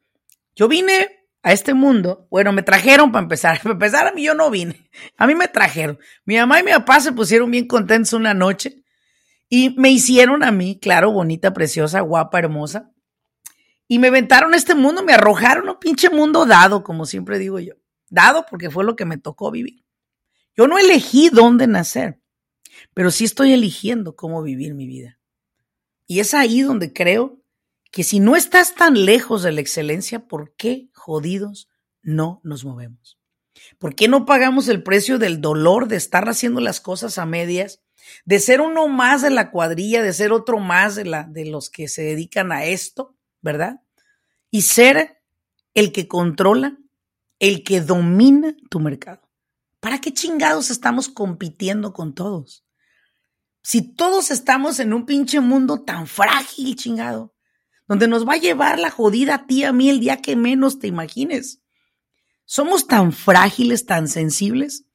yo 0.55 0.67
vine 0.67 1.18
a 1.41 1.53
este 1.53 1.73
mundo, 1.73 2.27
bueno, 2.29 2.51
me 2.51 2.63
trajeron 2.63 3.11
para 3.11 3.23
empezar. 3.23 3.59
Para 3.63 3.73
empezar, 3.73 4.07
a 4.07 4.11
mí 4.11 4.23
yo 4.23 4.33
no 4.33 4.49
vine. 4.49 4.89
A 5.17 5.25
mí 5.27 5.35
me 5.35 5.47
trajeron. 5.47 5.99
Mi 6.25 6.35
mamá 6.37 6.59
y 6.59 6.63
mi 6.63 6.71
papá 6.71 6.99
se 6.99 7.11
pusieron 7.11 7.49
bien 7.51 7.67
contentos 7.67 8.13
una 8.13 8.33
noche 8.33 8.83
y 9.47 9.71
me 9.71 9.89
hicieron 9.89 10.43
a 10.43 10.51
mí, 10.51 10.79
claro, 10.79 11.11
bonita, 11.11 11.53
preciosa, 11.53 12.01
guapa, 12.01 12.39
hermosa. 12.39 12.91
Y 13.87 13.97
me 13.97 14.11
ventaron 14.11 14.53
a 14.53 14.57
este 14.57 14.75
mundo, 14.75 15.03
me 15.03 15.13
arrojaron 15.13 15.67
un 15.67 15.79
pinche 15.79 16.09
mundo 16.11 16.45
dado, 16.45 16.83
como 16.83 17.05
siempre 17.05 17.39
digo 17.39 17.59
yo. 17.59 17.73
Dado 18.09 18.45
porque 18.47 18.69
fue 18.69 18.83
lo 18.83 18.95
que 18.95 19.05
me 19.05 19.17
tocó 19.17 19.49
vivir. 19.49 19.83
Yo 20.55 20.67
no 20.67 20.77
elegí 20.77 21.29
dónde 21.29 21.65
nacer, 21.65 22.19
pero 22.93 23.09
sí 23.09 23.23
estoy 23.23 23.53
eligiendo 23.53 24.15
cómo 24.15 24.43
vivir 24.43 24.75
mi 24.75 24.85
vida. 24.85 25.19
Y 26.05 26.19
es 26.19 26.33
ahí 26.33 26.61
donde 26.61 26.93
creo 26.93 27.38
que 27.91 28.03
si 28.03 28.19
no 28.19 28.35
estás 28.35 28.75
tan 28.75 29.05
lejos 29.05 29.43
de 29.43 29.51
la 29.51 29.61
excelencia, 29.61 30.27
¿por 30.27 30.55
qué 30.55 30.89
jodidos 30.93 31.69
no 32.01 32.39
nos 32.43 32.63
movemos? 32.65 33.19
¿Por 33.77 33.95
qué 33.95 34.07
no 34.07 34.25
pagamos 34.25 34.67
el 34.67 34.83
precio 34.83 35.17
del 35.17 35.41
dolor 35.41 35.87
de 35.87 35.97
estar 35.97 36.27
haciendo 36.29 36.61
las 36.61 36.79
cosas 36.79 37.17
a 37.17 37.25
medias, 37.25 37.81
de 38.25 38.39
ser 38.39 38.61
uno 38.61 38.87
más 38.87 39.21
de 39.21 39.29
la 39.29 39.51
cuadrilla, 39.51 40.01
de 40.01 40.13
ser 40.13 40.31
otro 40.31 40.59
más 40.59 40.95
de, 40.95 41.05
los 41.45 41.69
que 41.69 41.87
se 41.87 42.03
dedican 42.03 42.51
a 42.51 42.65
esto, 42.65 43.15
¿verdad? 43.41 43.81
Y 44.49 44.63
ser 44.63 45.21
el 45.73 45.91
que 45.91 46.07
controla, 46.07 46.77
el 47.39 47.63
que 47.63 47.81
domina 47.81 48.55
tu 48.69 48.79
mercado. 48.79 49.29
¿Para 49.79 50.01
qué 50.01 50.13
chingados 50.13 50.71
estamos 50.71 51.07
compitiendo 51.09 51.93
con 51.93 52.13
todos? 52.13 52.65
Si 53.61 53.93
todos 53.93 54.31
estamos 54.31 54.79
en 54.79 54.93
un 54.93 55.05
pinche 55.05 55.39
mundo 55.39 55.83
tan 55.83 56.07
frágil, 56.07 56.75
chingado, 56.75 57.33
donde 57.89 58.07
nos 58.07 58.25
va 58.25 58.33
a 58.33 58.37
llevar 58.37 58.77
la 58.77 58.91
jodida 58.91 59.33
a 59.33 59.47
ti 59.47 59.63
a 59.63 59.73
mí 59.73 59.89
el 59.89 59.99
día 59.99 60.17
que 60.17 60.35
menos 60.35 60.77
te 60.77 60.85
imagines. 60.85 61.59
Somos 62.45 62.85
tan 62.87 63.11
frágiles, 63.11 63.87
tan 63.87 64.07
sensibles, 64.07 64.85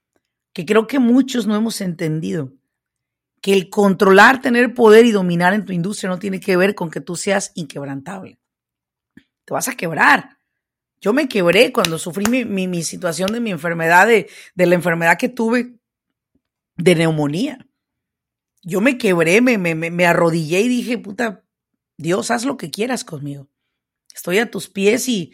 que 0.53 0.65
creo 0.65 0.87
que 0.87 1.01
muchos 1.01 1.49
no 1.49 1.57
hemos 1.57 1.81
entendido 1.81 2.53
que 3.43 3.53
el 3.53 3.69
controlar, 3.69 4.41
tener 4.41 4.75
poder 4.75 5.07
y 5.07 5.11
dominar 5.11 5.55
en 5.55 5.65
tu 5.65 5.73
industria 5.73 6.09
no 6.09 6.21
tiene 6.21 6.39
que 6.39 6.57
ver 6.57 6.77
con 6.77 6.89
que 6.89 7.01
tú 7.01 7.17
seas 7.17 7.51
inquebrantable. 7.57 8.39
Te 9.45 9.53
vas 9.53 9.67
a 9.67 9.77
quebrar. 9.77 10.39
Yo 11.01 11.13
me 11.13 11.29
quebré 11.29 11.73
cuando 11.73 11.99
sufrí 11.99 12.45
mi, 12.45 12.83
situación 12.85 13.33
de 13.33 13.41
mi 13.41 13.51
enfermedad, 13.51 14.07
de, 14.07 14.29
la 14.55 14.75
enfermedad 14.77 15.19
que 15.19 15.29
tuve 15.29 15.75
de 16.77 16.95
neumonía. 16.95 17.67
Yo 18.63 18.81
me 18.81 18.97
quebré, 18.99 19.41
me, 19.41 19.59
me 19.59 20.07
arrodillé 20.07 20.61
y 20.61 20.69
dije, 20.69 20.97
puta, 20.97 21.44
Dios, 21.97 22.31
haz 22.31 22.45
lo 22.45 22.57
que 22.57 22.71
quieras 22.71 23.05
conmigo. 23.05 23.49
Estoy 24.15 24.39
a 24.39 24.51
tus 24.51 24.69
pies 24.69 25.09
y 25.09 25.33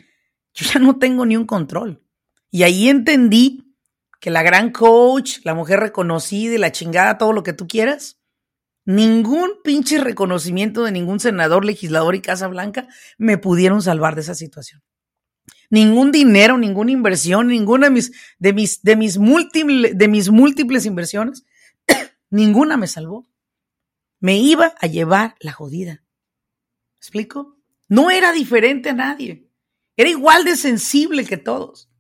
yo 0.55 0.67
ya 0.73 0.81
no 0.81 0.99
tengo 0.99 1.27
ni 1.27 1.37
un 1.37 1.47
control. 1.47 2.03
Y 2.51 2.63
ahí 2.65 2.89
entendí 2.89 3.77
que 4.21 4.31
la 4.31 4.43
gran 4.43 4.71
coach, 4.71 5.39
la 5.45 5.55
mujer 5.55 5.81
reconocida 5.81 6.55
y 6.55 6.59
la 6.59 6.73
chingada, 6.73 7.19
todo 7.19 7.33
lo 7.33 7.43
que 7.43 7.53
tú 7.53 7.67
quieras, 7.67 8.19
ningún 8.85 9.51
pinche 9.65 9.99
reconocimiento 10.01 10.85
de 10.85 10.93
ningún 10.93 11.21
senador, 11.21 11.65
legislador 11.65 12.15
y 12.15 12.23
Casa 12.23 12.49
Blanca 12.49 12.89
me 13.17 13.39
pudieron 13.39 13.83
salvar 13.83 14.15
de 14.15 14.23
esa 14.23 14.35
situación. 14.35 14.83
Ningún 15.71 16.11
dinero, 16.11 16.59
ninguna 16.59 16.91
inversión, 16.91 17.47
ninguna 17.47 17.87
de 17.87 17.93
mis, 17.93 18.13
de 18.39 18.53
mis, 18.53 18.83
de 18.83 18.97
mis, 18.97 19.19
múltiples, 19.19 19.97
de 19.97 20.09
mis 20.09 20.29
múltiples 20.31 20.85
inversiones, 20.85 21.45
ninguna 22.31 22.77
me 22.77 22.89
salvó. 22.89 23.29
Me 24.19 24.37
iba 24.37 24.75
a 24.81 24.87
llevar 24.87 25.37
la 25.41 25.53
jodida 25.53 26.03
explico? 27.01 27.57
No 27.89 28.11
era 28.11 28.33
diferente 28.33 28.91
a 28.91 28.95
nadie. 28.95 29.49
Era 29.97 30.11
igual 30.11 30.45
de 30.45 30.57
sensible 30.57 31.25
que 31.25 31.37
todos. 31.37 31.91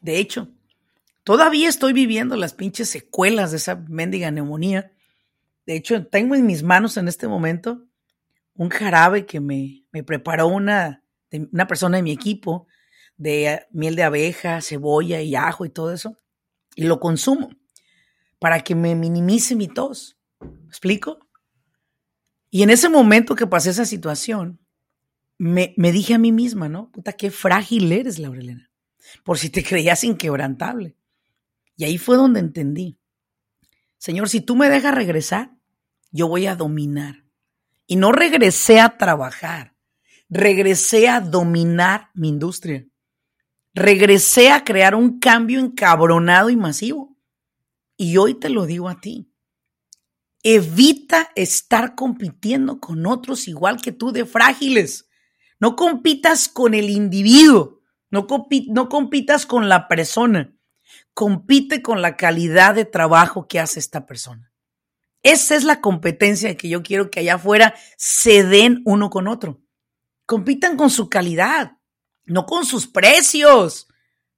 De 0.00 0.18
hecho, 0.18 0.48
todavía 1.22 1.68
estoy 1.68 1.92
viviendo 1.92 2.36
las 2.36 2.54
pinches 2.54 2.90
secuelas 2.90 3.50
de 3.50 3.58
esa 3.58 3.76
mendiga 3.76 4.30
neumonía. 4.30 4.92
De 5.66 5.76
hecho, 5.76 6.06
tengo 6.06 6.34
en 6.34 6.46
mis 6.46 6.62
manos 6.62 6.96
en 6.96 7.08
este 7.08 7.28
momento 7.28 7.86
un 8.54 8.68
jarabe 8.68 9.26
que 9.26 9.40
me, 9.40 9.84
me 9.92 10.02
preparó 10.02 10.46
una, 10.48 11.02
una 11.52 11.66
persona 11.66 11.96
de 11.96 12.02
mi 12.02 12.12
equipo 12.12 12.66
de 13.16 13.66
miel 13.70 13.96
de 13.96 14.02
abeja, 14.02 14.60
cebolla 14.60 15.20
y 15.20 15.34
ajo 15.36 15.64
y 15.64 15.70
todo 15.70 15.92
eso. 15.92 16.18
Y 16.74 16.84
lo 16.84 17.00
consumo 17.00 17.50
para 18.38 18.60
que 18.60 18.74
me 18.74 18.94
minimice 18.94 19.54
mi 19.54 19.68
tos. 19.68 20.18
¿Me 20.40 20.68
explico? 20.68 21.23
Y 22.54 22.62
en 22.62 22.70
ese 22.70 22.88
momento 22.88 23.34
que 23.34 23.48
pasé 23.48 23.70
esa 23.70 23.84
situación, 23.84 24.60
me, 25.38 25.74
dije 25.76 26.14
a 26.14 26.18
mí 26.18 26.30
misma, 26.30 26.68
¿no? 26.68 26.88
Puta, 26.92 27.12
qué 27.12 27.32
frágil 27.32 27.90
eres, 27.90 28.20
Laurelena. 28.20 28.70
Por 29.24 29.38
si 29.38 29.50
te 29.50 29.64
creías 29.64 30.04
inquebrantable. 30.04 30.94
Y 31.76 31.82
ahí 31.82 31.98
fue 31.98 32.16
donde 32.16 32.38
entendí. 32.38 32.96
Señor, 33.98 34.28
si 34.28 34.40
tú 34.40 34.54
me 34.54 34.68
dejas 34.68 34.94
regresar, 34.94 35.50
yo 36.12 36.28
voy 36.28 36.46
a 36.46 36.54
dominar. 36.54 37.24
Y 37.88 37.96
no 37.96 38.12
regresé 38.12 38.78
a 38.78 38.98
trabajar, 38.98 39.74
regresé 40.28 41.08
a 41.08 41.20
dominar 41.20 42.10
mi 42.14 42.28
industria. 42.28 42.86
regresé 43.74 44.52
a 44.52 44.62
crear 44.62 44.94
un 44.94 45.18
cambio 45.18 45.58
encabronado 45.58 46.50
y 46.50 46.56
masivo. 46.56 47.16
Y 47.96 48.16
hoy 48.16 48.34
te 48.34 48.48
lo 48.48 48.64
digo 48.64 48.88
a 48.88 49.00
ti. 49.00 49.33
Evita 50.44 51.30
estar 51.34 51.96
compitiendo 51.96 52.78
con 52.78 53.04
otros 53.06 53.48
igual 53.48 53.80
que 53.80 53.90
tú 53.90 54.12
de 54.12 54.24
frágiles. 54.24 55.08
No 55.58 55.74
compitas 55.74 56.46
con 56.46 56.74
el 56.74 56.90
individuo, 56.90 57.80
no, 58.10 58.26
no 58.68 58.88
compitas 58.88 59.46
con 59.46 59.68
la 59.68 59.88
persona, 59.88 60.54
compite 61.14 61.82
con 61.82 62.02
la 62.02 62.16
calidad 62.16 62.74
de 62.74 62.84
trabajo 62.84 63.48
que 63.48 63.58
hace 63.58 63.80
esta 63.80 64.06
persona. 64.06 64.52
Esa 65.22 65.56
es 65.56 65.64
la 65.64 65.80
competencia 65.80 66.56
que 66.56 66.68
yo 66.68 66.82
quiero 66.82 67.10
que 67.10 67.20
allá 67.20 67.36
afuera 67.36 67.74
se 67.96 68.44
den 68.44 68.82
uno 68.84 69.08
con 69.08 69.26
otro. 69.26 69.62
Compitan 70.26 70.76
con 70.76 70.90
su 70.90 71.08
calidad, 71.08 71.78
no 72.26 72.44
con 72.44 72.66
sus 72.66 72.86
precios. 72.86 73.88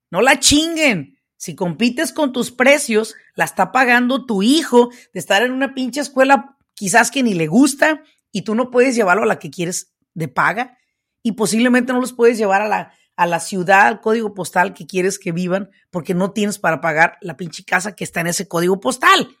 No 0.09 0.21
la 0.21 0.39
chinguen. 0.39 1.16
Si 1.37 1.55
compites 1.55 2.11
con 2.11 2.33
tus 2.33 2.51
precios, 2.51 3.15
la 3.35 3.45
está 3.45 3.71
pagando 3.71 4.25
tu 4.25 4.41
hijo 4.41 4.89
de 5.13 5.19
estar 5.19 5.43
en 5.43 5.51
una 5.51 5.73
pinche 5.73 6.01
escuela 6.01 6.57
quizás 6.73 7.11
que 7.11 7.23
ni 7.23 7.33
le 7.33 7.47
gusta 7.47 8.03
y 8.31 8.41
tú 8.41 8.55
no 8.55 8.71
puedes 8.71 8.95
llevarlo 8.95 9.23
a 9.23 9.27
la 9.27 9.39
que 9.39 9.51
quieres 9.51 9.93
de 10.13 10.27
paga 10.27 10.77
y 11.21 11.33
posiblemente 11.33 11.93
no 11.93 12.01
los 12.01 12.13
puedes 12.13 12.37
llevar 12.37 12.61
a 12.61 12.67
la, 12.67 12.93
a 13.15 13.27
la 13.27 13.39
ciudad, 13.39 13.87
al 13.87 14.01
código 14.01 14.33
postal 14.33 14.73
que 14.73 14.87
quieres 14.87 15.19
que 15.19 15.31
vivan 15.31 15.69
porque 15.91 16.13
no 16.13 16.31
tienes 16.31 16.57
para 16.57 16.81
pagar 16.81 17.17
la 17.21 17.37
pinche 17.37 17.63
casa 17.63 17.95
que 17.95 18.03
está 18.03 18.21
en 18.21 18.27
ese 18.27 18.47
código 18.47 18.79
postal. 18.79 19.35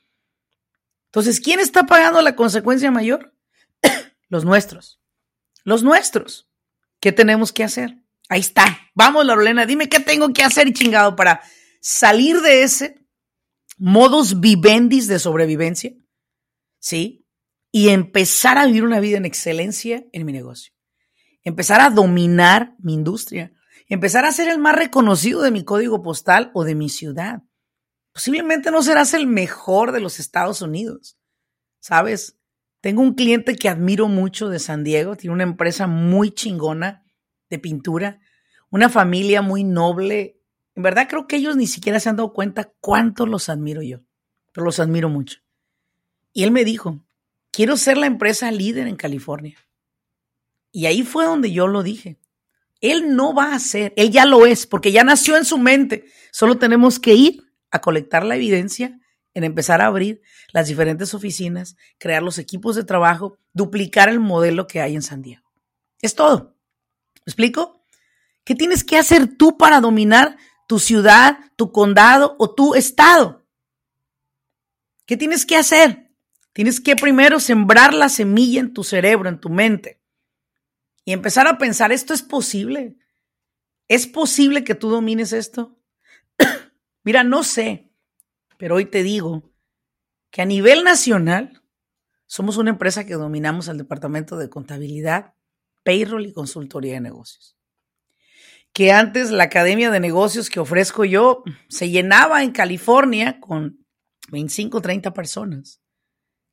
Entonces, 1.05 1.39
¿quién 1.39 1.59
está 1.59 1.85
pagando 1.85 2.21
la 2.21 2.35
consecuencia 2.35 2.91
mayor? 2.91 3.33
los 4.29 4.45
nuestros. 4.45 4.99
Los 5.63 5.83
nuestros. 5.83 6.49
¿Qué 6.99 7.11
tenemos 7.11 7.53
que 7.53 7.63
hacer? 7.63 7.97
Ahí 8.29 8.41
está. 8.41 8.79
Vamos, 8.93 9.25
Lorena, 9.25 9.65
dime 9.65 9.89
qué 9.89 9.99
tengo 9.99 10.33
que 10.33 10.43
hacer, 10.43 10.73
chingado, 10.73 11.15
para 11.15 11.41
salir 11.81 12.41
de 12.41 12.63
ese 12.63 13.07
modus 13.77 14.39
vivendis 14.39 15.07
de 15.07 15.19
sobrevivencia, 15.19 15.93
¿sí? 16.79 17.25
Y 17.71 17.89
empezar 17.89 18.57
a 18.57 18.65
vivir 18.65 18.83
una 18.83 18.99
vida 18.99 19.17
en 19.17 19.25
excelencia 19.25 20.05
en 20.11 20.25
mi 20.25 20.33
negocio. 20.33 20.73
Empezar 21.43 21.79
a 21.81 21.89
dominar 21.89 22.75
mi 22.79 22.93
industria. 22.93 23.53
Empezar 23.87 24.25
a 24.25 24.31
ser 24.31 24.49
el 24.49 24.57
más 24.57 24.75
reconocido 24.75 25.41
de 25.41 25.51
mi 25.51 25.63
código 25.63 26.01
postal 26.01 26.51
o 26.53 26.63
de 26.63 26.75
mi 26.75 26.89
ciudad. 26.89 27.43
Posiblemente 28.11 28.71
no 28.71 28.81
serás 28.81 29.13
el 29.13 29.27
mejor 29.27 29.91
de 29.91 30.01
los 30.01 30.19
Estados 30.19 30.61
Unidos. 30.61 31.17
¿Sabes? 31.79 32.37
Tengo 32.81 33.01
un 33.01 33.13
cliente 33.13 33.55
que 33.55 33.69
admiro 33.69 34.07
mucho 34.07 34.49
de 34.49 34.59
San 34.59 34.83
Diego. 34.83 35.15
Tiene 35.15 35.33
una 35.33 35.43
empresa 35.43 35.87
muy 35.87 36.31
chingona 36.31 37.05
de 37.49 37.59
pintura, 37.59 38.19
una 38.69 38.89
familia 38.89 39.41
muy 39.41 39.63
noble. 39.63 40.36
En 40.77 40.83
verdad 40.83 41.07
creo 41.09 41.25
que 41.25 41.37
ellos 41.37 41.55
ni 41.55 41.65
siquiera 41.65 41.99
se 41.99 42.07
han 42.07 42.17
dado 42.17 42.31
cuenta 42.33 42.71
cuánto 42.79 43.25
los 43.25 43.49
admiro 43.49 43.81
yo, 43.81 44.01
pero 44.53 44.63
los 44.63 44.79
admiro 44.79 45.09
mucho. 45.09 45.39
Y 46.33 46.43
él 46.43 46.51
me 46.51 46.63
dijo, 46.63 47.03
quiero 47.49 47.77
ser 47.77 47.97
la 47.97 48.05
empresa 48.05 48.51
líder 48.51 48.87
en 48.87 48.95
California. 48.95 49.57
Y 50.71 50.85
ahí 50.85 51.01
fue 51.01 51.25
donde 51.25 51.51
yo 51.51 51.65
lo 51.65 51.81
dije. 51.81 52.19
Él 52.79 53.15
no 53.15 53.33
va 53.33 53.55
a 53.55 53.59
ser, 53.59 53.91
él 53.97 54.11
ya 54.11 54.25
lo 54.25 54.45
es, 54.45 54.67
porque 54.67 54.91
ya 54.91 55.03
nació 55.03 55.35
en 55.35 55.45
su 55.45 55.57
mente. 55.57 56.05
Solo 56.31 56.59
tenemos 56.59 56.99
que 56.99 57.15
ir 57.15 57.51
a 57.71 57.81
colectar 57.81 58.23
la 58.23 58.35
evidencia, 58.35 58.99
en 59.33 59.43
empezar 59.43 59.81
a 59.81 59.87
abrir 59.87 60.21
las 60.53 60.67
diferentes 60.67 61.15
oficinas, 61.15 61.75
crear 61.97 62.21
los 62.21 62.37
equipos 62.37 62.75
de 62.75 62.83
trabajo, 62.83 63.39
duplicar 63.51 64.09
el 64.09 64.19
modelo 64.19 64.67
que 64.67 64.81
hay 64.81 64.93
en 64.93 65.01
San 65.01 65.23
Diego. 65.23 65.51
Es 66.03 66.13
todo. 66.13 66.55
¿Me 67.25 67.31
explico? 67.31 67.83
¿Qué 68.43 68.53
tienes 68.53 68.83
que 68.83 68.97
hacer 68.97 69.37
tú 69.37 69.57
para 69.57 69.81
dominar 69.81 70.37
tu 70.67 70.79
ciudad, 70.79 71.39
tu 71.55 71.71
condado 71.71 72.35
o 72.37 72.53
tu 72.53 72.75
estado? 72.75 73.45
¿Qué 75.05 75.17
tienes 75.17 75.45
que 75.45 75.55
hacer? 75.55 76.11
Tienes 76.53 76.79
que 76.81 76.95
primero 76.95 77.39
sembrar 77.39 77.93
la 77.93 78.09
semilla 78.09 78.59
en 78.59 78.73
tu 78.73 78.83
cerebro, 78.83 79.29
en 79.29 79.39
tu 79.39 79.49
mente, 79.49 80.01
y 81.05 81.13
empezar 81.13 81.47
a 81.47 81.57
pensar, 81.57 81.91
¿esto 81.91 82.13
es 82.13 82.21
posible? 82.21 82.97
¿Es 83.87 84.07
posible 84.07 84.63
que 84.63 84.75
tú 84.75 84.89
domines 84.89 85.31
esto? 85.31 85.79
Mira, 87.03 87.23
no 87.23 87.43
sé, 87.43 87.91
pero 88.57 88.75
hoy 88.75 88.85
te 88.85 89.03
digo 89.03 89.49
que 90.29 90.41
a 90.41 90.45
nivel 90.45 90.83
nacional 90.83 91.63
somos 92.25 92.57
una 92.57 92.71
empresa 92.71 93.05
que 93.05 93.13
dominamos 93.13 93.69
el 93.69 93.77
departamento 93.77 94.35
de 94.35 94.49
contabilidad, 94.49 95.33
payroll 95.83 96.25
y 96.25 96.33
consultoría 96.33 96.93
de 96.93 97.01
negocios. 97.01 97.56
Que 98.73 98.91
antes 98.91 99.31
la 99.31 99.45
academia 99.45 99.89
de 99.89 99.99
negocios 99.99 100.49
que 100.49 100.59
ofrezco 100.59 101.03
yo 101.05 101.43
se 101.67 101.89
llenaba 101.89 102.43
en 102.43 102.51
California 102.51 103.39
con 103.39 103.85
25, 104.29 104.81
30 104.81 105.13
personas 105.13 105.81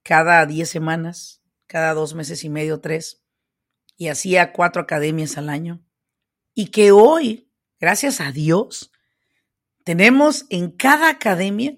cada 0.04 0.44
10 0.44 0.68
semanas, 0.68 1.42
cada 1.66 1.94
dos 1.94 2.14
meses 2.14 2.44
y 2.44 2.50
medio, 2.50 2.80
tres, 2.80 3.24
y 3.96 4.08
hacía 4.08 4.52
cuatro 4.52 4.82
academias 4.82 5.38
al 5.38 5.48
año. 5.48 5.82
Y 6.54 6.66
que 6.66 6.92
hoy, 6.92 7.50
gracias 7.80 8.20
a 8.20 8.30
Dios, 8.30 8.92
tenemos 9.82 10.46
en 10.50 10.70
cada 10.70 11.08
academia, 11.08 11.74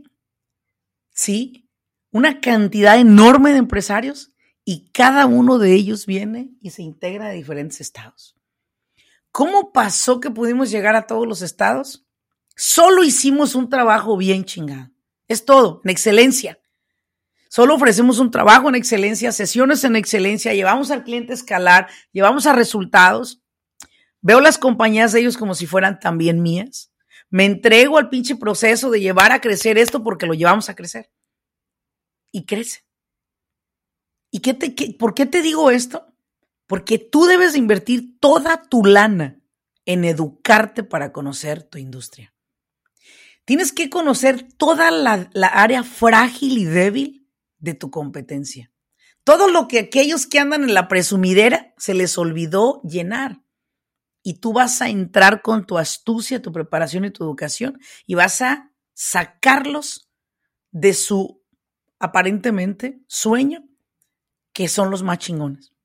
sí, 1.15 1.71
una 2.11 2.41
cantidad 2.41 2.99
enorme 2.99 3.53
de 3.53 3.59
empresarios 3.59 4.35
y 4.65 4.91
cada 4.91 5.27
uno 5.27 5.59
de 5.59 5.73
ellos 5.75 6.07
viene 6.07 6.51
y 6.61 6.71
se 6.71 6.83
integra 6.83 7.29
de 7.29 7.37
diferentes 7.37 7.81
estados. 7.81 8.36
¿Cómo 9.37 9.71
pasó 9.71 10.19
que 10.19 10.31
pudimos 10.31 10.71
llegar 10.71 10.97
a 10.97 11.07
todos 11.07 11.27
los 11.27 11.43
estados? 11.43 12.07
Solo 12.57 13.05
hicimos 13.05 13.55
un 13.55 13.69
trabajo 13.69 14.17
bien 14.17 14.47
chingado. 14.47 14.91
Es 15.29 15.45
todo, 15.45 15.83
en 15.85 15.91
excelencia. 15.91 16.59
Solo 17.51 17.75
ofrecemos 17.75 18.19
un 18.19 18.31
trabajo 18.31 18.71
en 18.71 18.77
excelencia, 18.77 19.33
sesiones 19.33 19.85
en 19.85 19.95
excelencia, 19.95 20.55
llevamos 20.55 20.91
al 20.91 21.05
cliente 21.05 21.33
a 21.33 21.35
escalar, 21.35 21.87
llevamos 22.13 22.47
a 22.47 22.55
resultados. 22.55 23.43
Veo 24.23 24.41
las 24.41 24.57
compañías 24.57 25.13
de 25.13 25.21
ellos 25.21 25.37
como 25.37 25.55
si 25.55 25.67
fueran 25.67 26.01
también 26.01 26.41
mías. 26.41 26.91
Me 27.29 27.45
entrego 27.45 27.99
al 27.99 28.09
pinche 28.09 28.37
proceso 28.37 28.89
de 28.89 29.03
llevar 29.03 29.33
a 29.33 29.43
crecer 29.43 29.77
esto 29.77 30.03
porque 30.03 30.25
lo 30.25 30.33
llevamos 30.33 30.71
a 30.71 30.75
crecer. 30.75 31.11
Y 32.33 32.47
crece. 32.47 32.87
¿Y 34.31 34.41
qué 34.41 34.55
te, 34.55 34.95
por 34.99 35.13
qué 35.13 35.27
te 35.27 35.43
digo 35.43 35.71
esto? 35.71 36.16
Porque 36.67 36.99
tú 36.99 37.27
debes 37.27 37.57
invertir 37.57 38.19
toda 38.19 38.63
tu 38.63 38.85
lana 38.85 39.41
en 39.85 40.05
educarte 40.05 40.83
para 40.83 41.13
conocer 41.13 41.63
tu 41.63 41.79
industria. 41.79 42.35
Tienes 43.45 43.73
que 43.73 43.89
conocer 43.89 44.43
toda 44.43 44.91
la, 44.91 45.31
área 45.53 45.85
frágil 45.85 46.59
y 46.59 46.65
débil 46.65 47.31
de 47.59 47.75
tu 47.75 47.91
competencia. 47.91 48.73
Todo 49.23 49.49
lo 49.49 49.69
que 49.69 49.79
aquellos 49.79 50.27
que 50.27 50.41
andan 50.41 50.65
en 50.65 50.75
la 50.75 50.89
presumidera 50.89 51.73
se 51.79 51.95
les 51.95 52.19
olvidó 52.19 52.83
llenar. 52.83 53.43
Y 54.23 54.41
tú 54.41 54.53
vas 54.53 54.83
a 54.83 54.89
entrar 54.89 55.43
con 55.43 55.65
tu 55.65 55.79
astucia, 55.79 56.43
tu 56.43 56.51
preparación 56.51 57.05
y 57.05 57.13
tu 57.13 57.23
educación 57.23 57.79
y 58.07 58.17
vas 58.17 58.43
a 58.43 58.73
sacarlos 58.93 60.11
de 60.73 60.95
su 60.95 61.45
aparentemente 62.01 63.01
sueño 63.07 63.65
que 64.53 64.69
son 64.69 64.91
los 64.91 65.05
más 65.05 65.19
chingones. 65.19 65.76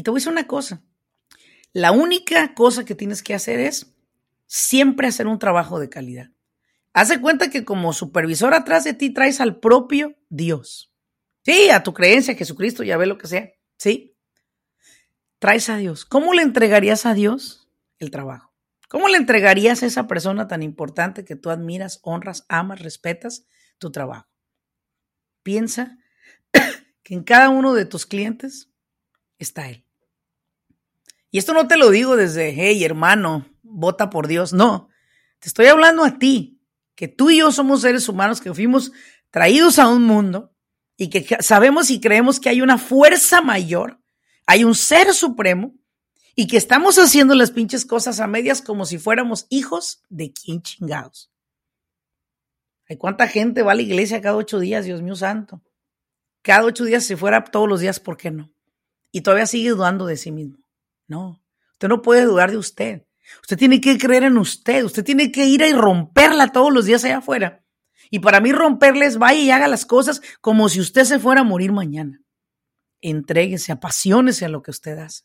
Y 0.00 0.02
te 0.02 0.10
voy 0.10 0.16
a 0.16 0.20
decir 0.20 0.32
una 0.32 0.46
cosa. 0.46 0.82
La 1.74 1.92
única 1.92 2.54
cosa 2.54 2.86
que 2.86 2.94
tienes 2.94 3.22
que 3.22 3.34
hacer 3.34 3.60
es 3.60 3.94
siempre 4.46 5.06
hacer 5.06 5.26
un 5.26 5.38
trabajo 5.38 5.78
de 5.78 5.90
calidad. 5.90 6.30
Haz 6.94 7.18
cuenta 7.18 7.50
que 7.50 7.66
como 7.66 7.92
supervisor 7.92 8.54
atrás 8.54 8.84
de 8.84 8.94
ti 8.94 9.10
traes 9.12 9.42
al 9.42 9.60
propio 9.60 10.16
Dios. 10.30 10.90
Sí, 11.44 11.68
a 11.68 11.82
tu 11.82 11.92
creencia, 11.92 12.34
Jesucristo, 12.34 12.82
ya 12.82 12.96
ve 12.96 13.04
lo 13.04 13.18
que 13.18 13.26
sea. 13.26 13.52
Sí. 13.76 14.16
Traes 15.38 15.68
a 15.68 15.76
Dios. 15.76 16.06
¿Cómo 16.06 16.32
le 16.32 16.40
entregarías 16.40 17.04
a 17.04 17.12
Dios 17.12 17.68
el 17.98 18.10
trabajo? 18.10 18.54
¿Cómo 18.88 19.06
le 19.06 19.18
entregarías 19.18 19.82
a 19.82 19.86
esa 19.86 20.06
persona 20.06 20.48
tan 20.48 20.62
importante 20.62 21.26
que 21.26 21.36
tú 21.36 21.50
admiras, 21.50 22.00
honras, 22.04 22.46
amas, 22.48 22.80
respetas 22.80 23.44
tu 23.76 23.92
trabajo? 23.92 24.30
Piensa 25.42 25.98
que 27.02 27.12
en 27.12 27.22
cada 27.22 27.50
uno 27.50 27.74
de 27.74 27.84
tus 27.84 28.06
clientes 28.06 28.70
está 29.38 29.68
Él. 29.68 29.84
Y 31.30 31.38
esto 31.38 31.52
no 31.52 31.68
te 31.68 31.76
lo 31.76 31.90
digo 31.90 32.16
desde, 32.16 32.50
hey 32.50 32.84
hermano, 32.84 33.46
vota 33.62 34.10
por 34.10 34.26
Dios. 34.26 34.52
No, 34.52 34.88
te 35.38 35.48
estoy 35.48 35.66
hablando 35.66 36.04
a 36.04 36.18
ti, 36.18 36.60
que 36.94 37.08
tú 37.08 37.30
y 37.30 37.38
yo 37.38 37.52
somos 37.52 37.82
seres 37.82 38.08
humanos 38.08 38.40
que 38.40 38.52
fuimos 38.52 38.92
traídos 39.30 39.78
a 39.78 39.88
un 39.88 40.02
mundo 40.02 40.52
y 40.96 41.08
que 41.08 41.38
sabemos 41.40 41.90
y 41.90 42.00
creemos 42.00 42.40
que 42.40 42.48
hay 42.48 42.60
una 42.60 42.78
fuerza 42.78 43.40
mayor, 43.40 44.00
hay 44.46 44.64
un 44.64 44.74
ser 44.74 45.14
supremo 45.14 45.74
y 46.34 46.46
que 46.46 46.56
estamos 46.56 46.98
haciendo 46.98 47.34
las 47.34 47.50
pinches 47.50 47.86
cosas 47.86 48.20
a 48.20 48.26
medias 48.26 48.62
como 48.62 48.84
si 48.84 48.98
fuéramos 48.98 49.46
hijos 49.50 50.02
de 50.08 50.32
quién 50.32 50.62
chingados. 50.62 51.30
¿Hay 52.88 52.96
cuánta 52.96 53.28
gente 53.28 53.62
va 53.62 53.72
a 53.72 53.76
la 53.76 53.82
iglesia 53.82 54.20
cada 54.20 54.36
ocho 54.36 54.58
días, 54.58 54.84
Dios 54.84 55.00
mío 55.00 55.14
santo? 55.14 55.62
cada 56.42 56.64
ocho 56.64 56.84
días, 56.84 57.04
si 57.04 57.16
fuera 57.16 57.44
todos 57.44 57.68
los 57.68 57.80
días, 57.80 58.00
¿por 58.00 58.16
qué 58.16 58.30
no? 58.30 58.52
Y 59.12 59.22
todavía 59.22 59.46
sigue 59.46 59.70
dudando 59.70 60.06
de 60.06 60.16
sí 60.16 60.30
mismo. 60.30 60.58
No, 61.10 61.42
usted 61.72 61.88
no 61.88 62.02
puede 62.02 62.22
dudar 62.22 62.52
de 62.52 62.56
usted. 62.56 63.04
Usted 63.42 63.58
tiene 63.58 63.80
que 63.80 63.98
creer 63.98 64.22
en 64.22 64.38
usted. 64.38 64.84
Usted 64.84 65.04
tiene 65.04 65.32
que 65.32 65.44
ir 65.44 65.60
y 65.60 65.72
romperla 65.72 66.52
todos 66.52 66.72
los 66.72 66.84
días 66.84 67.04
allá 67.04 67.18
afuera. 67.18 67.64
Y 68.10 68.20
para 68.20 68.40
mí 68.40 68.52
romperles, 68.52 69.18
vaya 69.18 69.40
y 69.40 69.50
haga 69.50 69.66
las 69.66 69.86
cosas 69.86 70.22
como 70.40 70.68
si 70.68 70.78
usted 70.78 71.02
se 71.02 71.18
fuera 71.18 71.40
a 71.40 71.44
morir 71.44 71.72
mañana. 71.72 72.22
Entréguese, 73.00 73.72
apasionese 73.72 74.44
a 74.44 74.48
lo 74.48 74.62
que 74.62 74.70
usted 74.70 74.98
hace. 74.98 75.24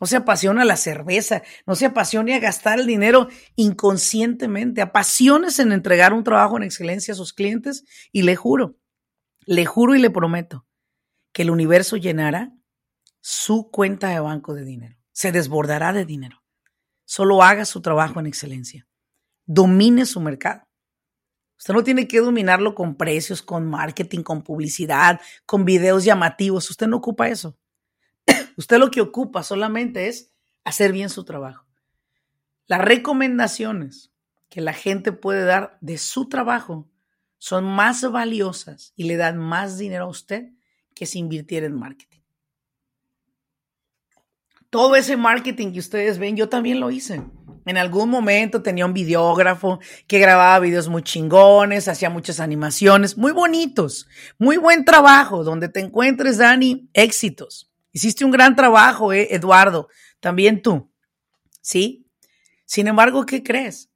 No 0.00 0.08
se 0.08 0.16
apasiona 0.16 0.62
a 0.62 0.64
la 0.64 0.76
cerveza, 0.76 1.42
no 1.64 1.76
se 1.76 1.86
apasione 1.86 2.34
a 2.34 2.40
gastar 2.40 2.80
el 2.80 2.86
dinero 2.86 3.28
inconscientemente. 3.54 4.82
Apasiones 4.82 5.60
en 5.60 5.70
entregar 5.70 6.12
un 6.12 6.24
trabajo 6.24 6.56
en 6.56 6.64
excelencia 6.64 7.14
a 7.14 7.16
sus 7.16 7.32
clientes 7.32 7.84
y 8.10 8.22
le 8.22 8.34
juro, 8.34 8.80
le 9.46 9.64
juro 9.64 9.94
y 9.94 10.00
le 10.00 10.10
prometo 10.10 10.66
que 11.32 11.42
el 11.42 11.50
universo 11.50 11.96
llenará 11.96 12.52
su 13.20 13.70
cuenta 13.70 14.08
de 14.08 14.18
banco 14.18 14.54
de 14.54 14.64
dinero. 14.64 15.03
Se 15.14 15.32
desbordará 15.32 15.92
de 15.92 16.04
dinero. 16.04 16.42
Solo 17.06 17.42
haga 17.42 17.64
su 17.64 17.80
trabajo 17.80 18.20
en 18.20 18.26
excelencia. 18.26 18.86
Domine 19.46 20.06
su 20.06 20.20
mercado. 20.20 20.66
Usted 21.56 21.72
no 21.72 21.84
tiene 21.84 22.08
que 22.08 22.18
dominarlo 22.18 22.74
con 22.74 22.96
precios, 22.96 23.40
con 23.40 23.64
marketing, 23.64 24.22
con 24.22 24.42
publicidad, 24.42 25.20
con 25.46 25.64
videos 25.64 26.04
llamativos. 26.04 26.68
Usted 26.68 26.88
no 26.88 26.96
ocupa 26.96 27.28
eso. 27.28 27.56
Usted 28.56 28.78
lo 28.78 28.90
que 28.90 29.00
ocupa 29.00 29.44
solamente 29.44 30.08
es 30.08 30.32
hacer 30.64 30.92
bien 30.92 31.08
su 31.08 31.24
trabajo. 31.24 31.64
Las 32.66 32.80
recomendaciones 32.80 34.12
que 34.48 34.60
la 34.60 34.72
gente 34.72 35.12
puede 35.12 35.44
dar 35.44 35.78
de 35.80 35.96
su 35.96 36.28
trabajo 36.28 36.90
son 37.38 37.64
más 37.64 38.10
valiosas 38.10 38.92
y 38.96 39.04
le 39.04 39.16
dan 39.16 39.38
más 39.38 39.78
dinero 39.78 40.06
a 40.06 40.08
usted 40.08 40.50
que 40.92 41.06
si 41.06 41.20
invirtiera 41.20 41.66
en 41.66 41.78
marketing. 41.78 42.13
Todo 44.74 44.96
ese 44.96 45.16
marketing 45.16 45.70
que 45.70 45.78
ustedes 45.78 46.18
ven, 46.18 46.36
yo 46.36 46.48
también 46.48 46.80
lo 46.80 46.90
hice. 46.90 47.22
En 47.64 47.76
algún 47.76 48.10
momento 48.10 48.60
tenía 48.60 48.86
un 48.86 48.92
videógrafo 48.92 49.78
que 50.08 50.18
grababa 50.18 50.58
videos 50.58 50.88
muy 50.88 51.04
chingones, 51.04 51.86
hacía 51.86 52.10
muchas 52.10 52.40
animaciones, 52.40 53.16
muy 53.16 53.30
bonitos, 53.30 54.08
muy 54.36 54.56
buen 54.56 54.84
trabajo. 54.84 55.44
Donde 55.44 55.68
te 55.68 55.78
encuentres, 55.78 56.38
Dani, 56.38 56.90
éxitos. 56.92 57.70
Hiciste 57.92 58.24
un 58.24 58.32
gran 58.32 58.56
trabajo, 58.56 59.12
eh, 59.12 59.28
Eduardo. 59.30 59.86
También 60.18 60.60
tú. 60.60 60.90
¿Sí? 61.60 62.08
Sin 62.64 62.88
embargo, 62.88 63.26
¿qué 63.26 63.44
crees? 63.44 63.92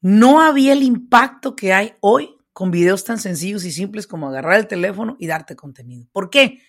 No 0.00 0.40
había 0.40 0.72
el 0.72 0.82
impacto 0.82 1.54
que 1.54 1.74
hay 1.74 1.96
hoy 2.00 2.34
con 2.54 2.70
videos 2.70 3.04
tan 3.04 3.18
sencillos 3.18 3.66
y 3.66 3.72
simples 3.72 4.06
como 4.06 4.30
agarrar 4.30 4.58
el 4.58 4.68
teléfono 4.68 5.18
y 5.20 5.26
darte 5.26 5.54
contenido. 5.54 6.08
¿Por 6.12 6.30
qué? 6.30 6.62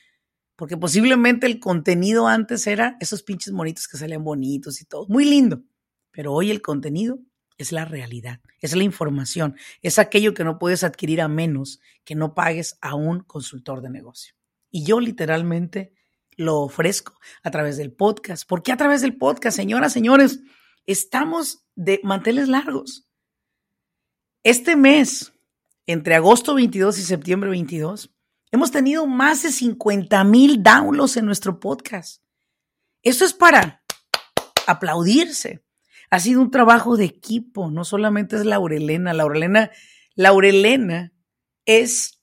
Porque 0.56 0.78
posiblemente 0.78 1.48
el 1.48 1.60
contenido 1.60 2.28
antes 2.28 2.66
era 2.68 2.98
esos 3.00 3.24
pinches 3.24 3.54
monitos 3.54 3.88
que 3.88 3.98
salían 3.98 4.24
bonitos 4.24 4.82
y 4.82 4.86
todo. 4.86 5.06
Muy 5.08 5.26
lindo. 5.26 5.64
Pero 6.12 6.34
hoy 6.34 6.52
el 6.52 6.62
contenido 6.62 7.20
es 7.58 7.72
la 7.72 7.86
realidad, 7.86 8.42
es 8.60 8.76
la 8.76 8.84
información, 8.84 9.56
es 9.82 10.00
aquello 10.00 10.34
que 10.34 10.44
no 10.44 10.60
puedes 10.60 10.84
adquirir 10.84 11.22
a 11.22 11.28
menos 11.28 11.80
que 12.04 12.16
no 12.16 12.34
pagues 12.34 12.78
a 12.82 12.96
un 12.96 13.22
consultor 13.22 13.82
de 13.82 13.90
negocio. 13.90 14.34
Y 14.70 14.84
yo 14.86 15.00
literalmente 15.00 15.94
lo 16.38 16.62
ofrezco 16.62 17.18
a 17.44 17.52
través 17.52 17.78
del 17.78 17.94
podcast. 17.94 18.48
¿Por 18.48 18.62
qué 18.62 18.72
a 18.72 18.78
través 18.78 19.02
del 19.02 19.18
podcast, 19.18 19.56
señoras, 19.56 19.94
señores? 19.94 20.42
Estamos 20.86 21.66
de 21.76 22.00
manteles 22.04 22.48
largos. 22.48 23.08
Este 24.44 24.76
mes, 24.76 25.34
entre 25.88 26.16
agosto 26.16 26.56
22 26.56 27.00
y 27.00 27.04
septiembre 27.04 27.50
22, 27.50 28.15
hemos 28.56 28.72
tenido 28.72 29.06
más 29.06 29.44
de 29.44 29.52
50 29.52 30.24
mil 30.24 30.64
downloads 30.64 31.18
en 31.18 31.26
nuestro 31.26 31.60
podcast. 31.60 32.22
Esto 33.04 33.24
es 33.26 33.34
para 33.34 33.84
aplaudirse 34.68 35.66
ha 36.10 36.20
sido 36.20 36.42
un 36.42 36.52
trabajo 36.52 36.98
de 36.98 37.06
equipo, 37.06 37.72
no 37.72 37.84
solamente 37.84 38.36
es 38.36 38.46
Laurelena. 38.46 39.14
Laurelena, 39.14 39.72
Laurelena 40.16 41.14
es 41.66 42.22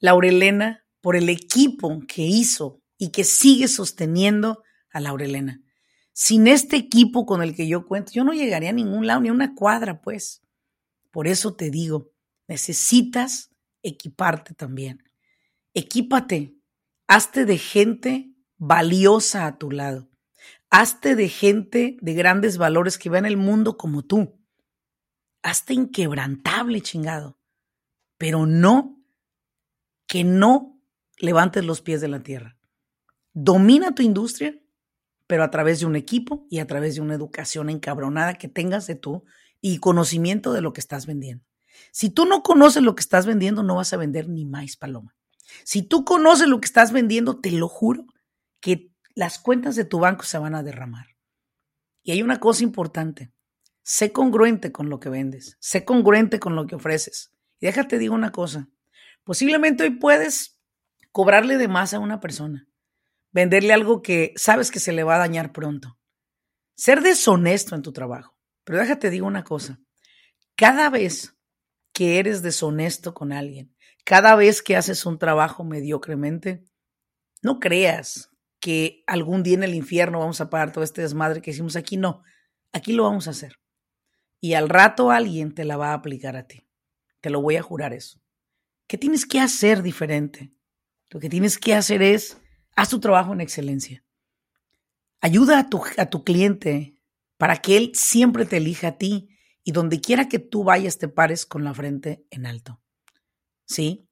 Laurelena 0.00 0.84
por 1.00 1.16
el 1.16 1.28
equipo 1.28 2.00
que 2.06 2.22
hizo 2.22 2.82
y 2.98 3.10
que 3.10 3.24
sigue 3.24 3.68
sosteniendo 3.68 4.62
a 4.92 5.00
Laurelena. 5.00 5.62
Sin 6.12 6.48
este 6.48 6.76
equipo 6.76 7.24
con 7.24 7.42
el 7.42 7.54
que 7.54 7.68
yo 7.68 7.86
cuento, 7.86 8.12
yo 8.12 8.24
no 8.24 8.32
llegaría 8.32 8.70
a 8.70 8.74
ningún 8.74 9.06
lado, 9.06 9.20
ni 9.20 9.28
a 9.28 9.32
una 9.32 9.54
cuadra, 9.54 10.02
pues. 10.02 10.42
Por 11.10 11.26
eso 11.26 11.54
te 11.54 11.70
digo, 11.70 12.12
necesitas 12.48 13.50
equiparte 13.82 14.52
también. 14.52 15.02
Equípate, 15.74 16.56
hazte 17.06 17.44
de 17.44 17.58
gente 17.58 18.34
valiosa 18.56 19.46
a 19.46 19.58
tu 19.58 19.70
lado. 19.70 20.10
Hazte 20.70 21.16
de 21.16 21.28
gente 21.28 21.96
de 22.00 22.14
grandes 22.14 22.58
valores 22.58 22.98
que 22.98 23.10
vean 23.10 23.26
el 23.26 23.36
mundo 23.36 23.76
como 23.76 24.02
tú. 24.02 24.40
Hazte 25.42 25.74
inquebrantable, 25.74 26.80
chingado. 26.80 27.38
Pero 28.18 28.46
no 28.46 29.02
que 30.06 30.24
no 30.24 30.80
levantes 31.18 31.64
los 31.64 31.80
pies 31.80 32.00
de 32.00 32.08
la 32.08 32.22
tierra. 32.22 32.58
Domina 33.32 33.94
tu 33.94 34.02
industria, 34.02 34.60
pero 35.26 35.44
a 35.44 35.50
través 35.50 35.80
de 35.80 35.86
un 35.86 35.94
equipo 35.94 36.46
y 36.50 36.58
a 36.58 36.66
través 36.66 36.96
de 36.96 37.00
una 37.00 37.14
educación 37.14 37.70
encabronada 37.70 38.34
que 38.34 38.48
tengas 38.48 38.88
de 38.88 38.96
tú 38.96 39.24
y 39.60 39.78
conocimiento 39.78 40.52
de 40.52 40.62
lo 40.62 40.72
que 40.72 40.80
estás 40.80 41.06
vendiendo. 41.06 41.44
Si 41.92 42.10
tú 42.10 42.26
no 42.26 42.42
conoces 42.42 42.82
lo 42.82 42.94
que 42.96 43.02
estás 43.02 43.26
vendiendo, 43.26 43.62
no 43.62 43.76
vas 43.76 43.92
a 43.92 43.96
vender 43.96 44.28
ni 44.28 44.44
más 44.44 44.76
paloma. 44.76 45.14
Si 45.64 45.82
tú 45.82 46.04
conoces 46.04 46.48
lo 46.48 46.60
que 46.60 46.66
estás 46.66 46.92
vendiendo, 46.92 47.40
te 47.40 47.50
lo 47.50 47.68
juro 47.68 48.06
que 48.60 48.92
las 49.14 49.38
cuentas 49.38 49.76
de 49.76 49.84
tu 49.84 49.98
banco 49.98 50.24
se 50.24 50.38
van 50.38 50.54
a 50.54 50.62
derramar. 50.62 51.06
Y 52.02 52.12
hay 52.12 52.22
una 52.22 52.40
cosa 52.40 52.64
importante, 52.64 53.32
sé 53.82 54.12
congruente 54.12 54.72
con 54.72 54.88
lo 54.88 55.00
que 55.00 55.08
vendes, 55.08 55.56
sé 55.60 55.84
congruente 55.84 56.40
con 56.40 56.56
lo 56.56 56.66
que 56.66 56.76
ofreces. 56.76 57.32
Y 57.58 57.66
déjate 57.66 57.98
digo 57.98 58.14
una 58.14 58.32
cosa, 58.32 58.68
posiblemente 59.24 59.84
hoy 59.84 59.90
puedes 59.90 60.60
cobrarle 61.12 61.58
de 61.58 61.68
más 61.68 61.92
a 61.92 61.98
una 61.98 62.20
persona, 62.20 62.68
venderle 63.32 63.72
algo 63.72 64.02
que 64.02 64.32
sabes 64.36 64.70
que 64.70 64.80
se 64.80 64.92
le 64.92 65.04
va 65.04 65.16
a 65.16 65.18
dañar 65.18 65.52
pronto, 65.52 65.98
ser 66.76 67.02
deshonesto 67.02 67.74
en 67.74 67.82
tu 67.82 67.92
trabajo. 67.92 68.36
Pero 68.64 68.78
déjate 68.78 69.10
digo 69.10 69.26
una 69.26 69.44
cosa, 69.44 69.80
cada 70.54 70.88
vez 70.90 71.36
que 71.92 72.18
eres 72.18 72.42
deshonesto 72.42 73.12
con 73.12 73.32
alguien, 73.32 73.74
cada 74.10 74.34
vez 74.34 74.60
que 74.60 74.74
haces 74.74 75.06
un 75.06 75.20
trabajo 75.20 75.62
mediocremente, 75.62 76.64
no 77.42 77.60
creas 77.60 78.28
que 78.58 79.04
algún 79.06 79.44
día 79.44 79.54
en 79.54 79.62
el 79.62 79.72
infierno 79.72 80.18
vamos 80.18 80.40
a 80.40 80.50
pagar 80.50 80.72
todo 80.72 80.82
este 80.82 81.02
desmadre 81.02 81.40
que 81.40 81.52
hicimos 81.52 81.76
aquí. 81.76 81.96
No, 81.96 82.24
aquí 82.72 82.92
lo 82.92 83.04
vamos 83.04 83.28
a 83.28 83.30
hacer. 83.30 83.60
Y 84.40 84.54
al 84.54 84.68
rato 84.68 85.12
alguien 85.12 85.54
te 85.54 85.64
la 85.64 85.76
va 85.76 85.90
a 85.90 85.94
aplicar 85.94 86.36
a 86.36 86.48
ti. 86.48 86.66
Te 87.20 87.30
lo 87.30 87.40
voy 87.40 87.54
a 87.54 87.62
jurar 87.62 87.92
eso. 87.92 88.20
¿Qué 88.88 88.98
tienes 88.98 89.26
que 89.26 89.38
hacer 89.38 89.80
diferente? 89.80 90.52
Lo 91.10 91.20
que 91.20 91.28
tienes 91.28 91.56
que 91.56 91.76
hacer 91.76 92.02
es, 92.02 92.36
haz 92.74 92.88
tu 92.88 92.98
trabajo 92.98 93.32
en 93.32 93.40
excelencia. 93.40 94.04
Ayuda 95.20 95.60
a 95.60 95.68
tu, 95.70 95.84
a 95.98 96.06
tu 96.06 96.24
cliente 96.24 97.00
para 97.36 97.58
que 97.58 97.76
él 97.76 97.92
siempre 97.94 98.44
te 98.44 98.56
elija 98.56 98.88
a 98.88 98.98
ti 98.98 99.28
y 99.62 99.70
donde 99.70 100.00
quiera 100.00 100.28
que 100.28 100.40
tú 100.40 100.64
vayas 100.64 100.98
te 100.98 101.06
pares 101.06 101.46
con 101.46 101.62
la 101.62 101.72
frente 101.74 102.26
en 102.30 102.46
alto. 102.46 102.80
¿Sí? 103.70 104.08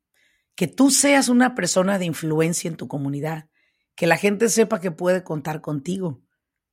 Que 0.55 0.69
tú 0.69 0.93
seas 0.93 1.29
una 1.29 1.57
persona 1.57 1.99
de 1.99 2.05
influencia 2.05 2.69
en 2.69 2.77
tu 2.77 2.87
comunidad 2.87 3.49
que 3.97 4.07
la 4.07 4.17
gente 4.17 4.49
sepa 4.49 4.81
que 4.81 4.93
puede 4.93 5.25
contar 5.25 5.61
contigo, 5.61 6.23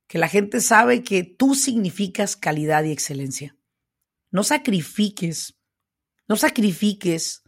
que 0.06 0.18
la 0.18 0.28
gente 0.28 0.60
sabe 0.60 1.02
que 1.02 1.24
tú 1.24 1.56
significas 1.56 2.36
calidad 2.36 2.84
y 2.84 2.92
excelencia. 2.92 3.56
No 4.30 4.44
sacrifiques, 4.44 5.58
no 6.28 6.36
sacrifiques, 6.36 7.42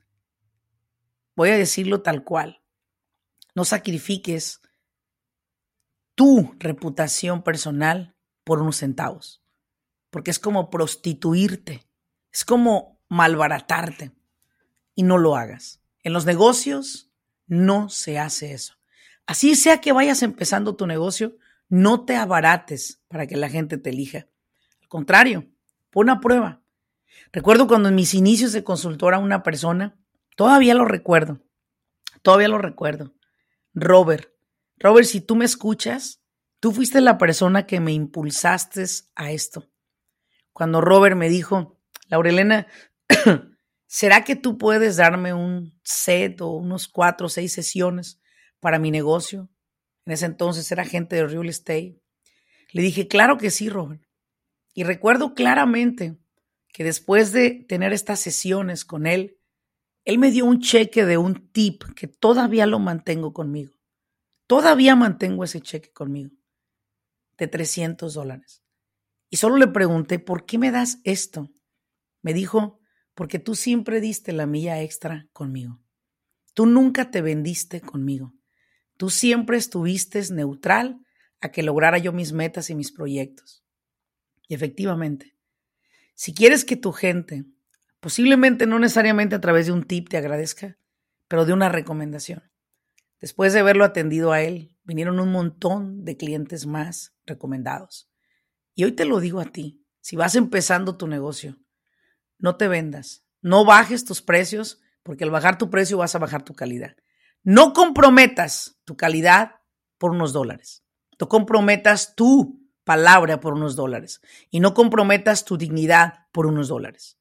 voy 1.37 1.51
a 1.51 1.57
decirlo 1.57 2.03
tal 2.03 2.25
cual, 2.25 2.61
no 3.55 3.65
sacrifiques 3.65 4.61
tu 6.17 6.57
reputación 6.59 7.45
personal 7.45 8.17
por 8.43 8.61
unos 8.61 8.79
centavos, 8.79 9.45
porque 10.11 10.33
es 10.33 10.41
como 10.41 10.71
prostituirte, 10.71 11.89
es 12.33 12.45
como 12.45 13.01
malbaratarte 13.09 14.18
y 14.99 15.05
no 15.05 15.17
lo 15.17 15.37
hagas. 15.37 15.81
En 16.03 16.13
los 16.13 16.27
negocios 16.27 17.09
no 17.47 17.89
se 17.89 18.19
hace 18.19 18.53
eso. 18.53 18.75
Así 19.27 19.55
sea 19.55 19.81
que 19.81 19.93
vayas 19.93 20.25
empezando 20.25 20.75
tu 20.75 20.89
negocio, 20.89 21.37
no 21.69 22.05
te 22.05 22.17
abarates 22.17 23.01
para 23.07 23.29
que 23.29 23.37
la 23.37 23.49
gente 23.49 23.79
te 23.79 23.91
elija. 23.91 24.27
Al 24.83 24.89
contrario, 24.89 25.47
pon 25.91 26.11
a 26.11 26.19
prueba. 26.19 26.63
Recuerdo 27.31 27.69
cuando 27.69 27.89
en 27.89 27.95
mis 27.95 28.13
inicios 28.13 28.53
de 28.53 28.65
consultora 28.65 29.21
una 29.21 29.45
persona, 29.45 29.97
todavía 30.35 30.75
lo 30.75 30.85
recuerdo, 30.85 31.45
todavía 32.23 32.49
lo 32.49 32.59
recuerdo. 32.59 33.15
Robert, 33.75 34.33
Robert, 34.79 35.07
si 35.07 35.21
tú 35.21 35.37
me 35.37 35.45
escuchas, 35.45 36.25
tú 36.59 36.73
fuiste 36.73 37.01
la 37.01 37.19
persona 37.19 37.67
que 37.67 37.79
me 37.79 37.93
impulsaste 37.93 38.85
a 39.15 39.31
esto. 39.31 39.71
Cuando 40.53 40.81
Robert 40.81 41.15
me 41.15 41.29
dijo, 41.29 41.79
Laurelena, 42.09 42.67
¿será 43.89 44.23
que 44.23 44.37
tú 44.37 44.57
puedes 44.57 44.97
darme 44.97 45.35
un 45.35 45.77
set 45.83 46.41
o 46.41 46.51
unos 46.51 46.87
cuatro 46.87 47.27
o 47.27 47.31
seis 47.31 47.53
sesiones 47.53 48.21
para 48.61 48.79
mi 48.79 48.91
negocio. 48.91 49.51
En 50.05 50.13
ese 50.13 50.27
entonces 50.27 50.71
era 50.73 50.85
gente 50.85 51.17
de 51.17 51.27
real 51.27 51.49
estate. 51.49 52.01
Le 52.73 52.83
dije, 52.83 53.09
claro 53.09 53.39
que 53.39 53.51
sí, 53.51 53.69
Robert. 53.69 54.03
Y 54.75 54.85
recuerdo 54.85 55.35
claramente 55.35 56.19
que 56.73 56.85
después 56.85 57.33
de 57.33 57.65
tener 57.69 57.93
estas 57.93 58.21
sesiones 58.21 58.85
con 58.85 59.07
él, 59.07 59.39
él 60.05 60.19
me 60.19 60.31
dio 60.31 60.45
un 60.45 60.61
cheque 60.61 61.05
de 61.05 61.19
un 61.19 61.51
tip 61.51 61.85
que 61.95 62.07
todavía 62.07 62.67
lo 62.67 62.79
mantengo 62.79 63.33
conmigo. 63.33 63.75
Todavía 64.47 64.97
mantengo 64.97 65.45
ese 65.45 65.61
cheque 65.61 65.93
conmigo 65.93 66.35
de 67.37 67.49
300 67.49 68.15
dólares. 68.15 68.63
Y 69.31 69.37
solo 69.37 69.57
le 69.57 69.69
pregunté, 69.69 70.19
¿por 70.19 70.47
qué 70.47 70.59
me 70.59 70.71
das 70.71 71.01
esto? 71.05 71.51
Me 72.23 72.33
dijo, 72.33 72.78
porque 73.19 73.41
tú 73.41 73.57
siempre 73.57 74.01
diste 74.01 74.33
la 74.33 74.47
milla 74.47 74.81
extra 74.81 75.27
conmigo. 75.33 75.81
Tú 76.55 76.67
nunca 76.67 77.11
te 77.11 77.21
vendiste 77.21 77.81
conmigo. 77.81 78.33
Tú 78.97 79.11
siempre 79.11 79.57
estuviste 79.57 80.23
neutral 80.31 81.01
a 81.41 81.51
que 81.51 81.65
lograra 81.65 81.99
yo 81.99 82.13
mis 82.13 82.33
metas 82.33 82.71
y 82.71 82.77
mis 82.77 82.93
proyectos. 82.93 83.65
Y 84.47 84.55
efectivamente, 84.55 85.35
si 86.15 86.33
quieres 86.33 86.65
que 86.65 86.77
tu 86.77 86.93
gente, 86.93 87.45
posiblemente 87.99 88.69
no 88.69 88.79
necesariamente 88.79 89.35
a 89.35 89.41
través 89.41 89.67
de 89.67 89.73
un 89.73 89.83
tip 89.83 90.09
te 90.09 90.17
agradezca, 90.17 90.79
pero 91.27 91.45
de 91.45 91.53
una 91.53 91.69
recomendación. 91.69 92.53
Después 93.21 93.53
de 93.53 93.59
haberlo 93.59 93.83
atendido 93.83 94.31
a 94.31 94.43
él, 94.43 94.77
vinieron 94.85 95.19
un 95.19 95.33
montón 95.33 96.05
de 96.05 96.17
clientes 96.17 96.67
más 96.67 97.17
recomendados. 97.27 98.09
Y 98.77 98.85
hoy 98.85 98.93
te 98.93 99.07
lo 99.07 99.19
digo 99.19 99.41
a 99.41 99.47
ti, 99.47 99.85
si 100.01 100.15
vas 100.15 100.37
empezando 100.37 100.97
tu 100.97 101.09
negocio, 101.09 101.59
no 102.39 102.57
te 102.57 102.69
vendas, 102.69 103.25
no 103.41 103.65
bajes 103.65 104.05
tus 104.05 104.23
precios, 104.23 104.81
porque 105.03 105.25
al 105.25 105.31
bajar 105.31 105.59
tu 105.59 105.71
precio 105.71 105.99
vas 105.99 106.15
a 106.15 106.19
bajar 106.19 106.45
tu 106.45 106.55
calidad. 106.55 106.97
No 107.43 107.73
comprometas 107.73 108.79
tu 108.85 108.97
calidad 108.97 109.57
por 109.97 110.11
unos 110.11 110.33
dólares. 110.33 110.85
No 111.21 111.29
comprometas 111.29 112.15
tu 112.15 112.61
palabra 112.85 113.41
por 113.41 113.55
unos 113.55 113.77
dólares 113.77 114.21
y 114.51 114.61
no 114.61 114.73
comprometas 114.75 115.45
tu 115.45 115.59
dignidad 115.59 116.27
por 116.33 116.47
unos 116.47 116.69
dólares. 116.69 117.19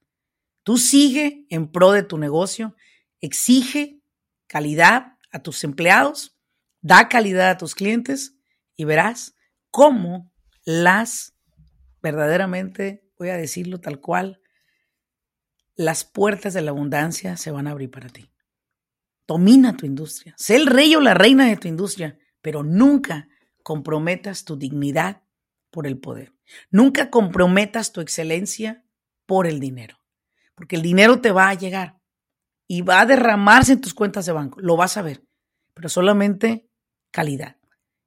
Tú 0.64 0.78
sigue 0.78 1.46
en 1.50 1.72
pro 1.72 1.92
de 1.92 2.04
tu 2.04 2.18
negocio, 2.18 2.76
exige 3.22 4.02
calidad 4.48 5.18
a 5.32 5.40
tus 5.40 5.64
empleados, 5.64 6.38
da 6.82 7.10
calidad 7.10 7.50
a 7.50 7.58
tus 7.58 7.76
clientes 7.76 8.38
y 8.76 8.86
verás 8.86 9.36
cómo 9.72 10.32
las 10.64 11.36
verdaderamente, 12.02 13.04
voy 13.18 13.30
a 13.30 13.38
decirlo 13.38 13.80
tal 13.80 14.00
cual, 14.00 14.42
las 15.78 16.04
puertas 16.04 16.54
de 16.54 16.62
la 16.62 16.72
abundancia 16.72 17.38
se 17.38 17.52
van 17.52 17.68
a 17.68 17.72
abrir 17.72 17.90
para 17.90 18.10
ti. 18.10 18.30
Domina 19.28 19.78
tu 19.78 19.86
industria, 19.86 20.34
sé 20.38 20.56
el 20.56 20.66
rey 20.66 20.96
o 20.96 21.02
la 21.02 21.14
reina 21.14 21.48
de 21.48 21.58
tu 21.58 21.68
industria, 21.68 22.18
pero 22.42 22.64
nunca 22.64 23.30
comprometas 23.62 24.44
tu 24.44 24.58
dignidad 24.58 25.24
por 25.70 25.86
el 25.86 26.00
poder. 26.00 26.34
Nunca 26.72 27.10
comprometas 27.10 27.92
tu 27.92 28.02
excelencia 28.02 28.86
por 29.26 29.46
el 29.46 29.60
dinero, 29.60 30.00
porque 30.56 30.78
el 30.78 30.82
dinero 30.82 31.22
te 31.22 31.32
va 31.32 31.50
a 31.50 31.54
llegar 31.54 32.00
y 32.68 32.82
va 32.82 33.02
a 33.02 33.06
derramarse 33.06 33.74
en 33.74 33.82
tus 33.82 33.94
cuentas 33.94 34.26
de 34.26 34.32
banco, 34.32 34.60
lo 34.60 34.78
vas 34.78 34.98
a 34.98 35.02
ver, 35.02 35.24
pero 35.74 35.90
solamente 35.90 36.70
calidad. 37.12 37.58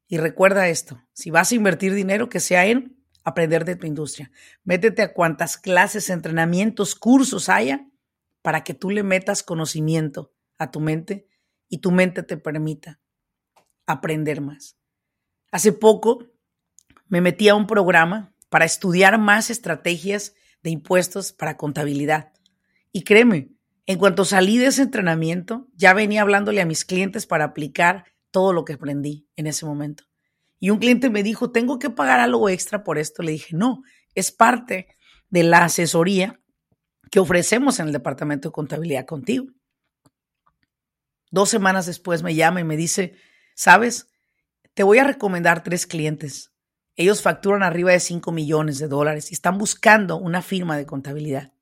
Y 0.08 0.16
recuerda 0.16 0.68
esto, 0.68 1.02
si 1.12 1.30
vas 1.30 1.52
a 1.52 1.54
invertir 1.54 1.94
dinero, 1.94 2.28
que 2.28 2.40
sea 2.40 2.66
en 2.66 2.99
aprender 3.24 3.64
de 3.64 3.76
tu 3.76 3.86
industria. 3.86 4.30
Métete 4.64 5.02
a 5.02 5.12
cuantas 5.12 5.56
clases, 5.56 6.10
entrenamientos, 6.10 6.94
cursos 6.94 7.48
haya 7.48 7.86
para 8.42 8.64
que 8.64 8.74
tú 8.74 8.90
le 8.90 9.02
metas 9.02 9.42
conocimiento 9.42 10.32
a 10.58 10.70
tu 10.70 10.80
mente 10.80 11.26
y 11.68 11.78
tu 11.78 11.90
mente 11.90 12.22
te 12.22 12.36
permita 12.36 13.00
aprender 13.86 14.40
más. 14.40 14.76
Hace 15.50 15.72
poco 15.72 16.26
me 17.08 17.20
metí 17.20 17.48
a 17.48 17.54
un 17.54 17.66
programa 17.66 18.34
para 18.48 18.64
estudiar 18.64 19.18
más 19.18 19.50
estrategias 19.50 20.34
de 20.62 20.70
impuestos 20.70 21.32
para 21.32 21.56
contabilidad. 21.56 22.32
Y 22.92 23.02
créeme, 23.02 23.52
en 23.86 23.98
cuanto 23.98 24.24
salí 24.24 24.58
de 24.58 24.66
ese 24.66 24.82
entrenamiento, 24.82 25.68
ya 25.74 25.94
venía 25.94 26.22
hablándole 26.22 26.60
a 26.60 26.66
mis 26.66 26.84
clientes 26.84 27.26
para 27.26 27.44
aplicar 27.44 28.04
todo 28.30 28.52
lo 28.52 28.64
que 28.64 28.74
aprendí 28.74 29.28
en 29.36 29.46
ese 29.46 29.66
momento. 29.66 30.04
Y 30.60 30.70
un 30.70 30.78
cliente 30.78 31.08
me 31.08 31.22
dijo, 31.22 31.50
tengo 31.50 31.78
que 31.78 31.88
pagar 31.88 32.20
algo 32.20 32.48
extra 32.50 32.84
por 32.84 32.98
esto. 32.98 33.22
Le 33.22 33.32
dije, 33.32 33.56
no, 33.56 33.82
es 34.14 34.30
parte 34.30 34.88
de 35.30 35.42
la 35.42 35.64
asesoría 35.64 36.38
que 37.10 37.18
ofrecemos 37.18 37.80
en 37.80 37.86
el 37.86 37.92
departamento 37.92 38.48
de 38.48 38.52
contabilidad 38.52 39.06
contigo. 39.06 39.46
Dos 41.30 41.48
semanas 41.48 41.86
después 41.86 42.22
me 42.22 42.34
llama 42.34 42.60
y 42.60 42.64
me 42.64 42.76
dice, 42.76 43.14
sabes, 43.54 44.08
te 44.74 44.82
voy 44.82 44.98
a 44.98 45.04
recomendar 45.04 45.62
tres 45.62 45.86
clientes. 45.86 46.52
Ellos 46.94 47.22
facturan 47.22 47.62
arriba 47.62 47.92
de 47.92 48.00
5 48.00 48.30
millones 48.30 48.78
de 48.78 48.88
dólares 48.88 49.30
y 49.30 49.34
están 49.34 49.56
buscando 49.56 50.18
una 50.18 50.42
firma 50.42 50.76
de 50.76 50.86
contabilidad. 50.86 51.52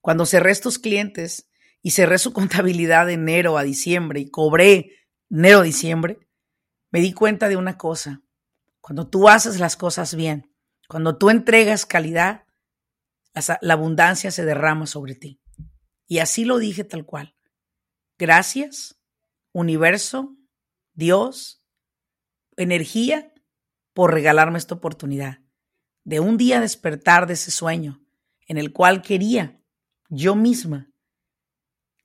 Cuando 0.00 0.26
cerré 0.26 0.52
estos 0.52 0.78
clientes 0.78 1.48
y 1.82 1.90
cerré 1.90 2.18
su 2.18 2.32
contabilidad 2.34 3.06
de 3.06 3.14
enero 3.14 3.58
a 3.58 3.64
diciembre 3.64 4.20
y 4.20 4.30
cobré 4.30 4.92
enero 5.28 5.60
a 5.60 5.64
diciembre, 5.64 6.18
me 6.90 7.00
di 7.00 7.12
cuenta 7.12 7.48
de 7.48 7.56
una 7.56 7.76
cosa. 7.76 8.22
Cuando 8.80 9.08
tú 9.08 9.28
haces 9.28 9.60
las 9.60 9.76
cosas 9.76 10.14
bien, 10.14 10.54
cuando 10.88 11.16
tú 11.16 11.30
entregas 11.30 11.86
calidad, 11.86 12.44
la 13.60 13.74
abundancia 13.74 14.30
se 14.30 14.44
derrama 14.44 14.86
sobre 14.86 15.14
ti. 15.14 15.40
Y 16.06 16.18
así 16.18 16.44
lo 16.44 16.58
dije 16.58 16.82
tal 16.84 17.06
cual. 17.06 17.36
Gracias, 18.18 19.00
universo, 19.52 20.36
Dios, 20.92 21.62
energía 22.56 23.32
por 23.94 24.12
regalarme 24.12 24.58
esta 24.58 24.74
oportunidad 24.74 25.38
de 26.04 26.20
un 26.20 26.36
día 26.36 26.60
despertar 26.60 27.26
de 27.26 27.34
ese 27.34 27.50
sueño 27.50 28.04
en 28.46 28.58
el 28.58 28.72
cual 28.72 29.02
quería 29.02 29.62
yo 30.08 30.34
misma 30.34 30.90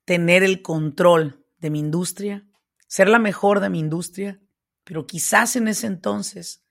tener 0.06 0.44
el 0.44 0.62
control 0.62 1.44
de 1.58 1.72
mi 1.72 1.80
industria, 1.80 2.48
ser 2.88 3.10
la 3.10 3.18
mejor 3.18 3.60
de 3.60 3.70
mi 3.70 3.80
industria, 3.80 4.40
pero 4.86 5.06
quizás 5.06 5.58
en 5.58 5.68
ese 5.68 5.88
entonces 5.88 6.64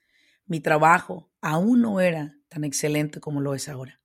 mi 0.46 0.60
trabajo 0.60 1.30
aún 1.42 1.82
no 1.82 2.00
era 2.00 2.38
tan 2.48 2.64
excelente 2.64 3.20
como 3.20 3.42
lo 3.42 3.54
es 3.54 3.68
ahora. 3.68 4.00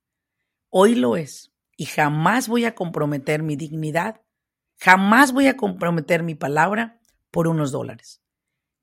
Hoy 0.68 0.94
lo 0.94 1.16
es 1.16 1.54
y 1.76 1.86
jamás 1.86 2.48
voy 2.48 2.66
a 2.66 2.74
comprometer 2.74 3.42
mi 3.42 3.56
dignidad, 3.56 4.20
jamás 4.76 5.32
voy 5.32 5.46
a 5.46 5.56
comprometer 5.56 6.22
mi 6.22 6.34
palabra 6.34 7.00
por 7.30 7.48
unos 7.48 7.72
dólares. 7.72 8.22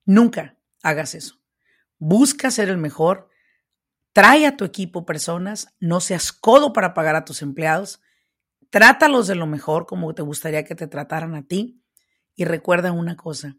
Nunca 0.05 0.57
hagas 0.81 1.13
eso. 1.13 1.39
Busca 1.99 2.49
ser 2.49 2.69
el 2.69 2.77
mejor, 2.77 3.29
trae 4.13 4.45
a 4.45 4.55
tu 4.55 4.65
equipo 4.65 5.05
personas, 5.05 5.75
no 5.79 5.99
seas 5.99 6.31
codo 6.31 6.73
para 6.73 6.93
pagar 6.93 7.15
a 7.15 7.25
tus 7.25 7.41
empleados, 7.41 8.01
trátalos 8.69 9.27
de 9.27 9.35
lo 9.35 9.47
mejor 9.47 9.85
como 9.85 10.13
te 10.15 10.21
gustaría 10.21 10.63
que 10.63 10.75
te 10.75 10.87
trataran 10.87 11.35
a 11.35 11.45
ti 11.45 11.83
y 12.35 12.45
recuerda 12.45 12.91
una 12.91 13.15
cosa, 13.15 13.57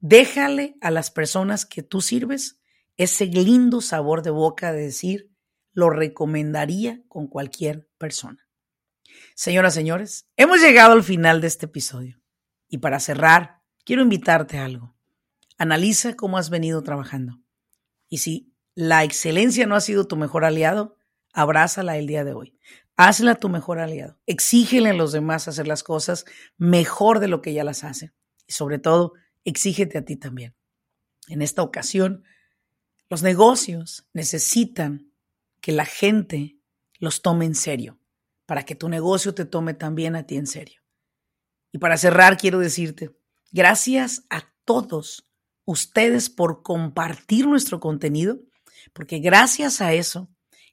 déjale 0.00 0.76
a 0.80 0.90
las 0.90 1.10
personas 1.10 1.66
que 1.66 1.82
tú 1.82 2.00
sirves 2.00 2.60
ese 2.96 3.26
lindo 3.26 3.80
sabor 3.80 4.22
de 4.22 4.30
boca 4.30 4.72
de 4.72 4.82
decir, 4.82 5.30
lo 5.72 5.90
recomendaría 5.90 7.02
con 7.08 7.26
cualquier 7.26 7.88
persona. 7.98 8.48
Señoras, 9.34 9.74
señores, 9.74 10.28
hemos 10.36 10.60
llegado 10.60 10.92
al 10.92 11.02
final 11.02 11.40
de 11.40 11.46
este 11.48 11.66
episodio. 11.66 12.20
Y 12.68 12.78
para 12.78 13.00
cerrar, 13.00 13.62
quiero 13.84 14.02
invitarte 14.02 14.58
a 14.58 14.64
algo. 14.64 14.96
Analiza 15.58 16.14
cómo 16.14 16.38
has 16.38 16.50
venido 16.50 16.82
trabajando. 16.82 17.40
Y 18.08 18.18
si 18.18 18.54
la 18.74 19.04
excelencia 19.04 19.66
no 19.66 19.74
ha 19.74 19.80
sido 19.80 20.06
tu 20.06 20.16
mejor 20.16 20.44
aliado, 20.44 20.96
abrázala 21.32 21.98
el 21.98 22.06
día 22.06 22.24
de 22.24 22.32
hoy. 22.32 22.58
Hazla 22.96 23.34
tu 23.34 23.48
mejor 23.50 23.78
aliado. 23.78 24.18
Exígele 24.26 24.90
a 24.90 24.94
los 24.94 25.12
demás 25.12 25.48
hacer 25.48 25.68
las 25.68 25.82
cosas 25.82 26.24
mejor 26.56 27.20
de 27.20 27.28
lo 27.28 27.42
que 27.42 27.52
ya 27.52 27.62
las 27.62 27.84
hacen. 27.84 28.14
Y 28.46 28.52
sobre 28.52 28.78
todo, 28.78 29.12
exígete 29.46 29.98
a 29.98 30.04
ti 30.04 30.16
también. 30.16 30.54
En 31.28 31.40
esta 31.40 31.62
ocasión, 31.62 32.24
los 33.08 33.22
negocios 33.22 34.06
necesitan 34.12 35.12
que 35.60 35.72
la 35.72 35.86
gente 35.86 36.58
los 36.98 37.22
tome 37.22 37.46
en 37.46 37.54
serio, 37.54 37.98
para 38.44 38.64
que 38.64 38.74
tu 38.74 38.88
negocio 38.88 39.34
te 39.34 39.44
tome 39.44 39.74
también 39.74 40.16
a 40.16 40.26
ti 40.26 40.36
en 40.36 40.46
serio. 40.46 40.82
Y 41.72 41.78
para 41.78 41.96
cerrar, 41.96 42.36
quiero 42.36 42.58
decirte, 42.58 43.10
gracias 43.52 44.24
a 44.30 44.52
todos 44.64 45.28
ustedes 45.64 46.30
por 46.30 46.62
compartir 46.62 47.46
nuestro 47.46 47.80
contenido, 47.80 48.40
porque 48.92 49.18
gracias 49.18 49.80
a 49.80 49.92
eso 49.92 50.30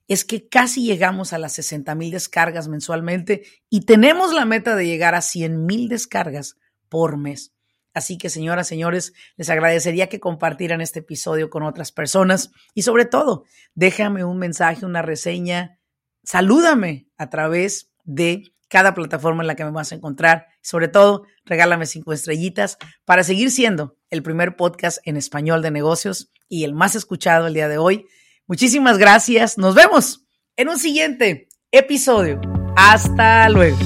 es 0.07 0.25
que 0.25 0.47
casi 0.47 0.83
llegamos 0.83 1.33
a 1.33 1.37
las 1.37 1.53
60 1.53 1.95
mil 1.95 2.11
descargas 2.11 2.67
mensualmente 2.67 3.43
y 3.69 3.81
tenemos 3.81 4.33
la 4.33 4.45
meta 4.45 4.75
de 4.75 4.85
llegar 4.85 5.15
a 5.15 5.21
100 5.21 5.65
mil 5.65 5.87
descargas 5.87 6.57
por 6.89 7.17
mes. 7.17 7.53
Así 7.93 8.17
que, 8.17 8.29
señoras, 8.29 8.67
señores, 8.67 9.13
les 9.37 9.49
agradecería 9.49 10.09
que 10.09 10.19
compartieran 10.19 10.81
este 10.81 10.99
episodio 10.99 11.49
con 11.49 11.63
otras 11.63 11.91
personas 11.91 12.51
y 12.73 12.81
sobre 12.81 13.05
todo, 13.05 13.45
déjame 13.75 14.23
un 14.23 14.39
mensaje, 14.39 14.85
una 14.85 15.01
reseña, 15.01 15.79
salúdame 16.23 17.07
a 17.17 17.29
través 17.29 17.91
de 18.03 18.53
cada 18.67 18.95
plataforma 18.95 19.43
en 19.43 19.47
la 19.47 19.55
que 19.55 19.65
me 19.65 19.71
vas 19.71 19.91
a 19.91 19.95
encontrar. 19.95 20.47
Sobre 20.61 20.87
todo, 20.87 21.27
regálame 21.45 21.85
cinco 21.85 22.11
estrellitas 22.11 22.79
para 23.05 23.23
seguir 23.23 23.51
siendo 23.51 23.97
el 24.09 24.23
primer 24.23 24.55
podcast 24.55 24.97
en 25.05 25.15
español 25.15 25.61
de 25.61 25.69
negocios 25.69 26.31
y 26.49 26.63
el 26.63 26.73
más 26.73 26.95
escuchado 26.95 27.45
el 27.45 27.53
día 27.53 27.67
de 27.67 27.77
hoy. 27.77 28.07
Muchísimas 28.47 28.97
gracias. 28.97 29.59
Nos 29.59 29.75
vemos 29.75 30.25
en 30.55 30.69
un 30.69 30.79
siguiente 30.79 31.47
episodio. 31.71 32.41
Hasta 32.75 33.47
luego. 33.49 33.77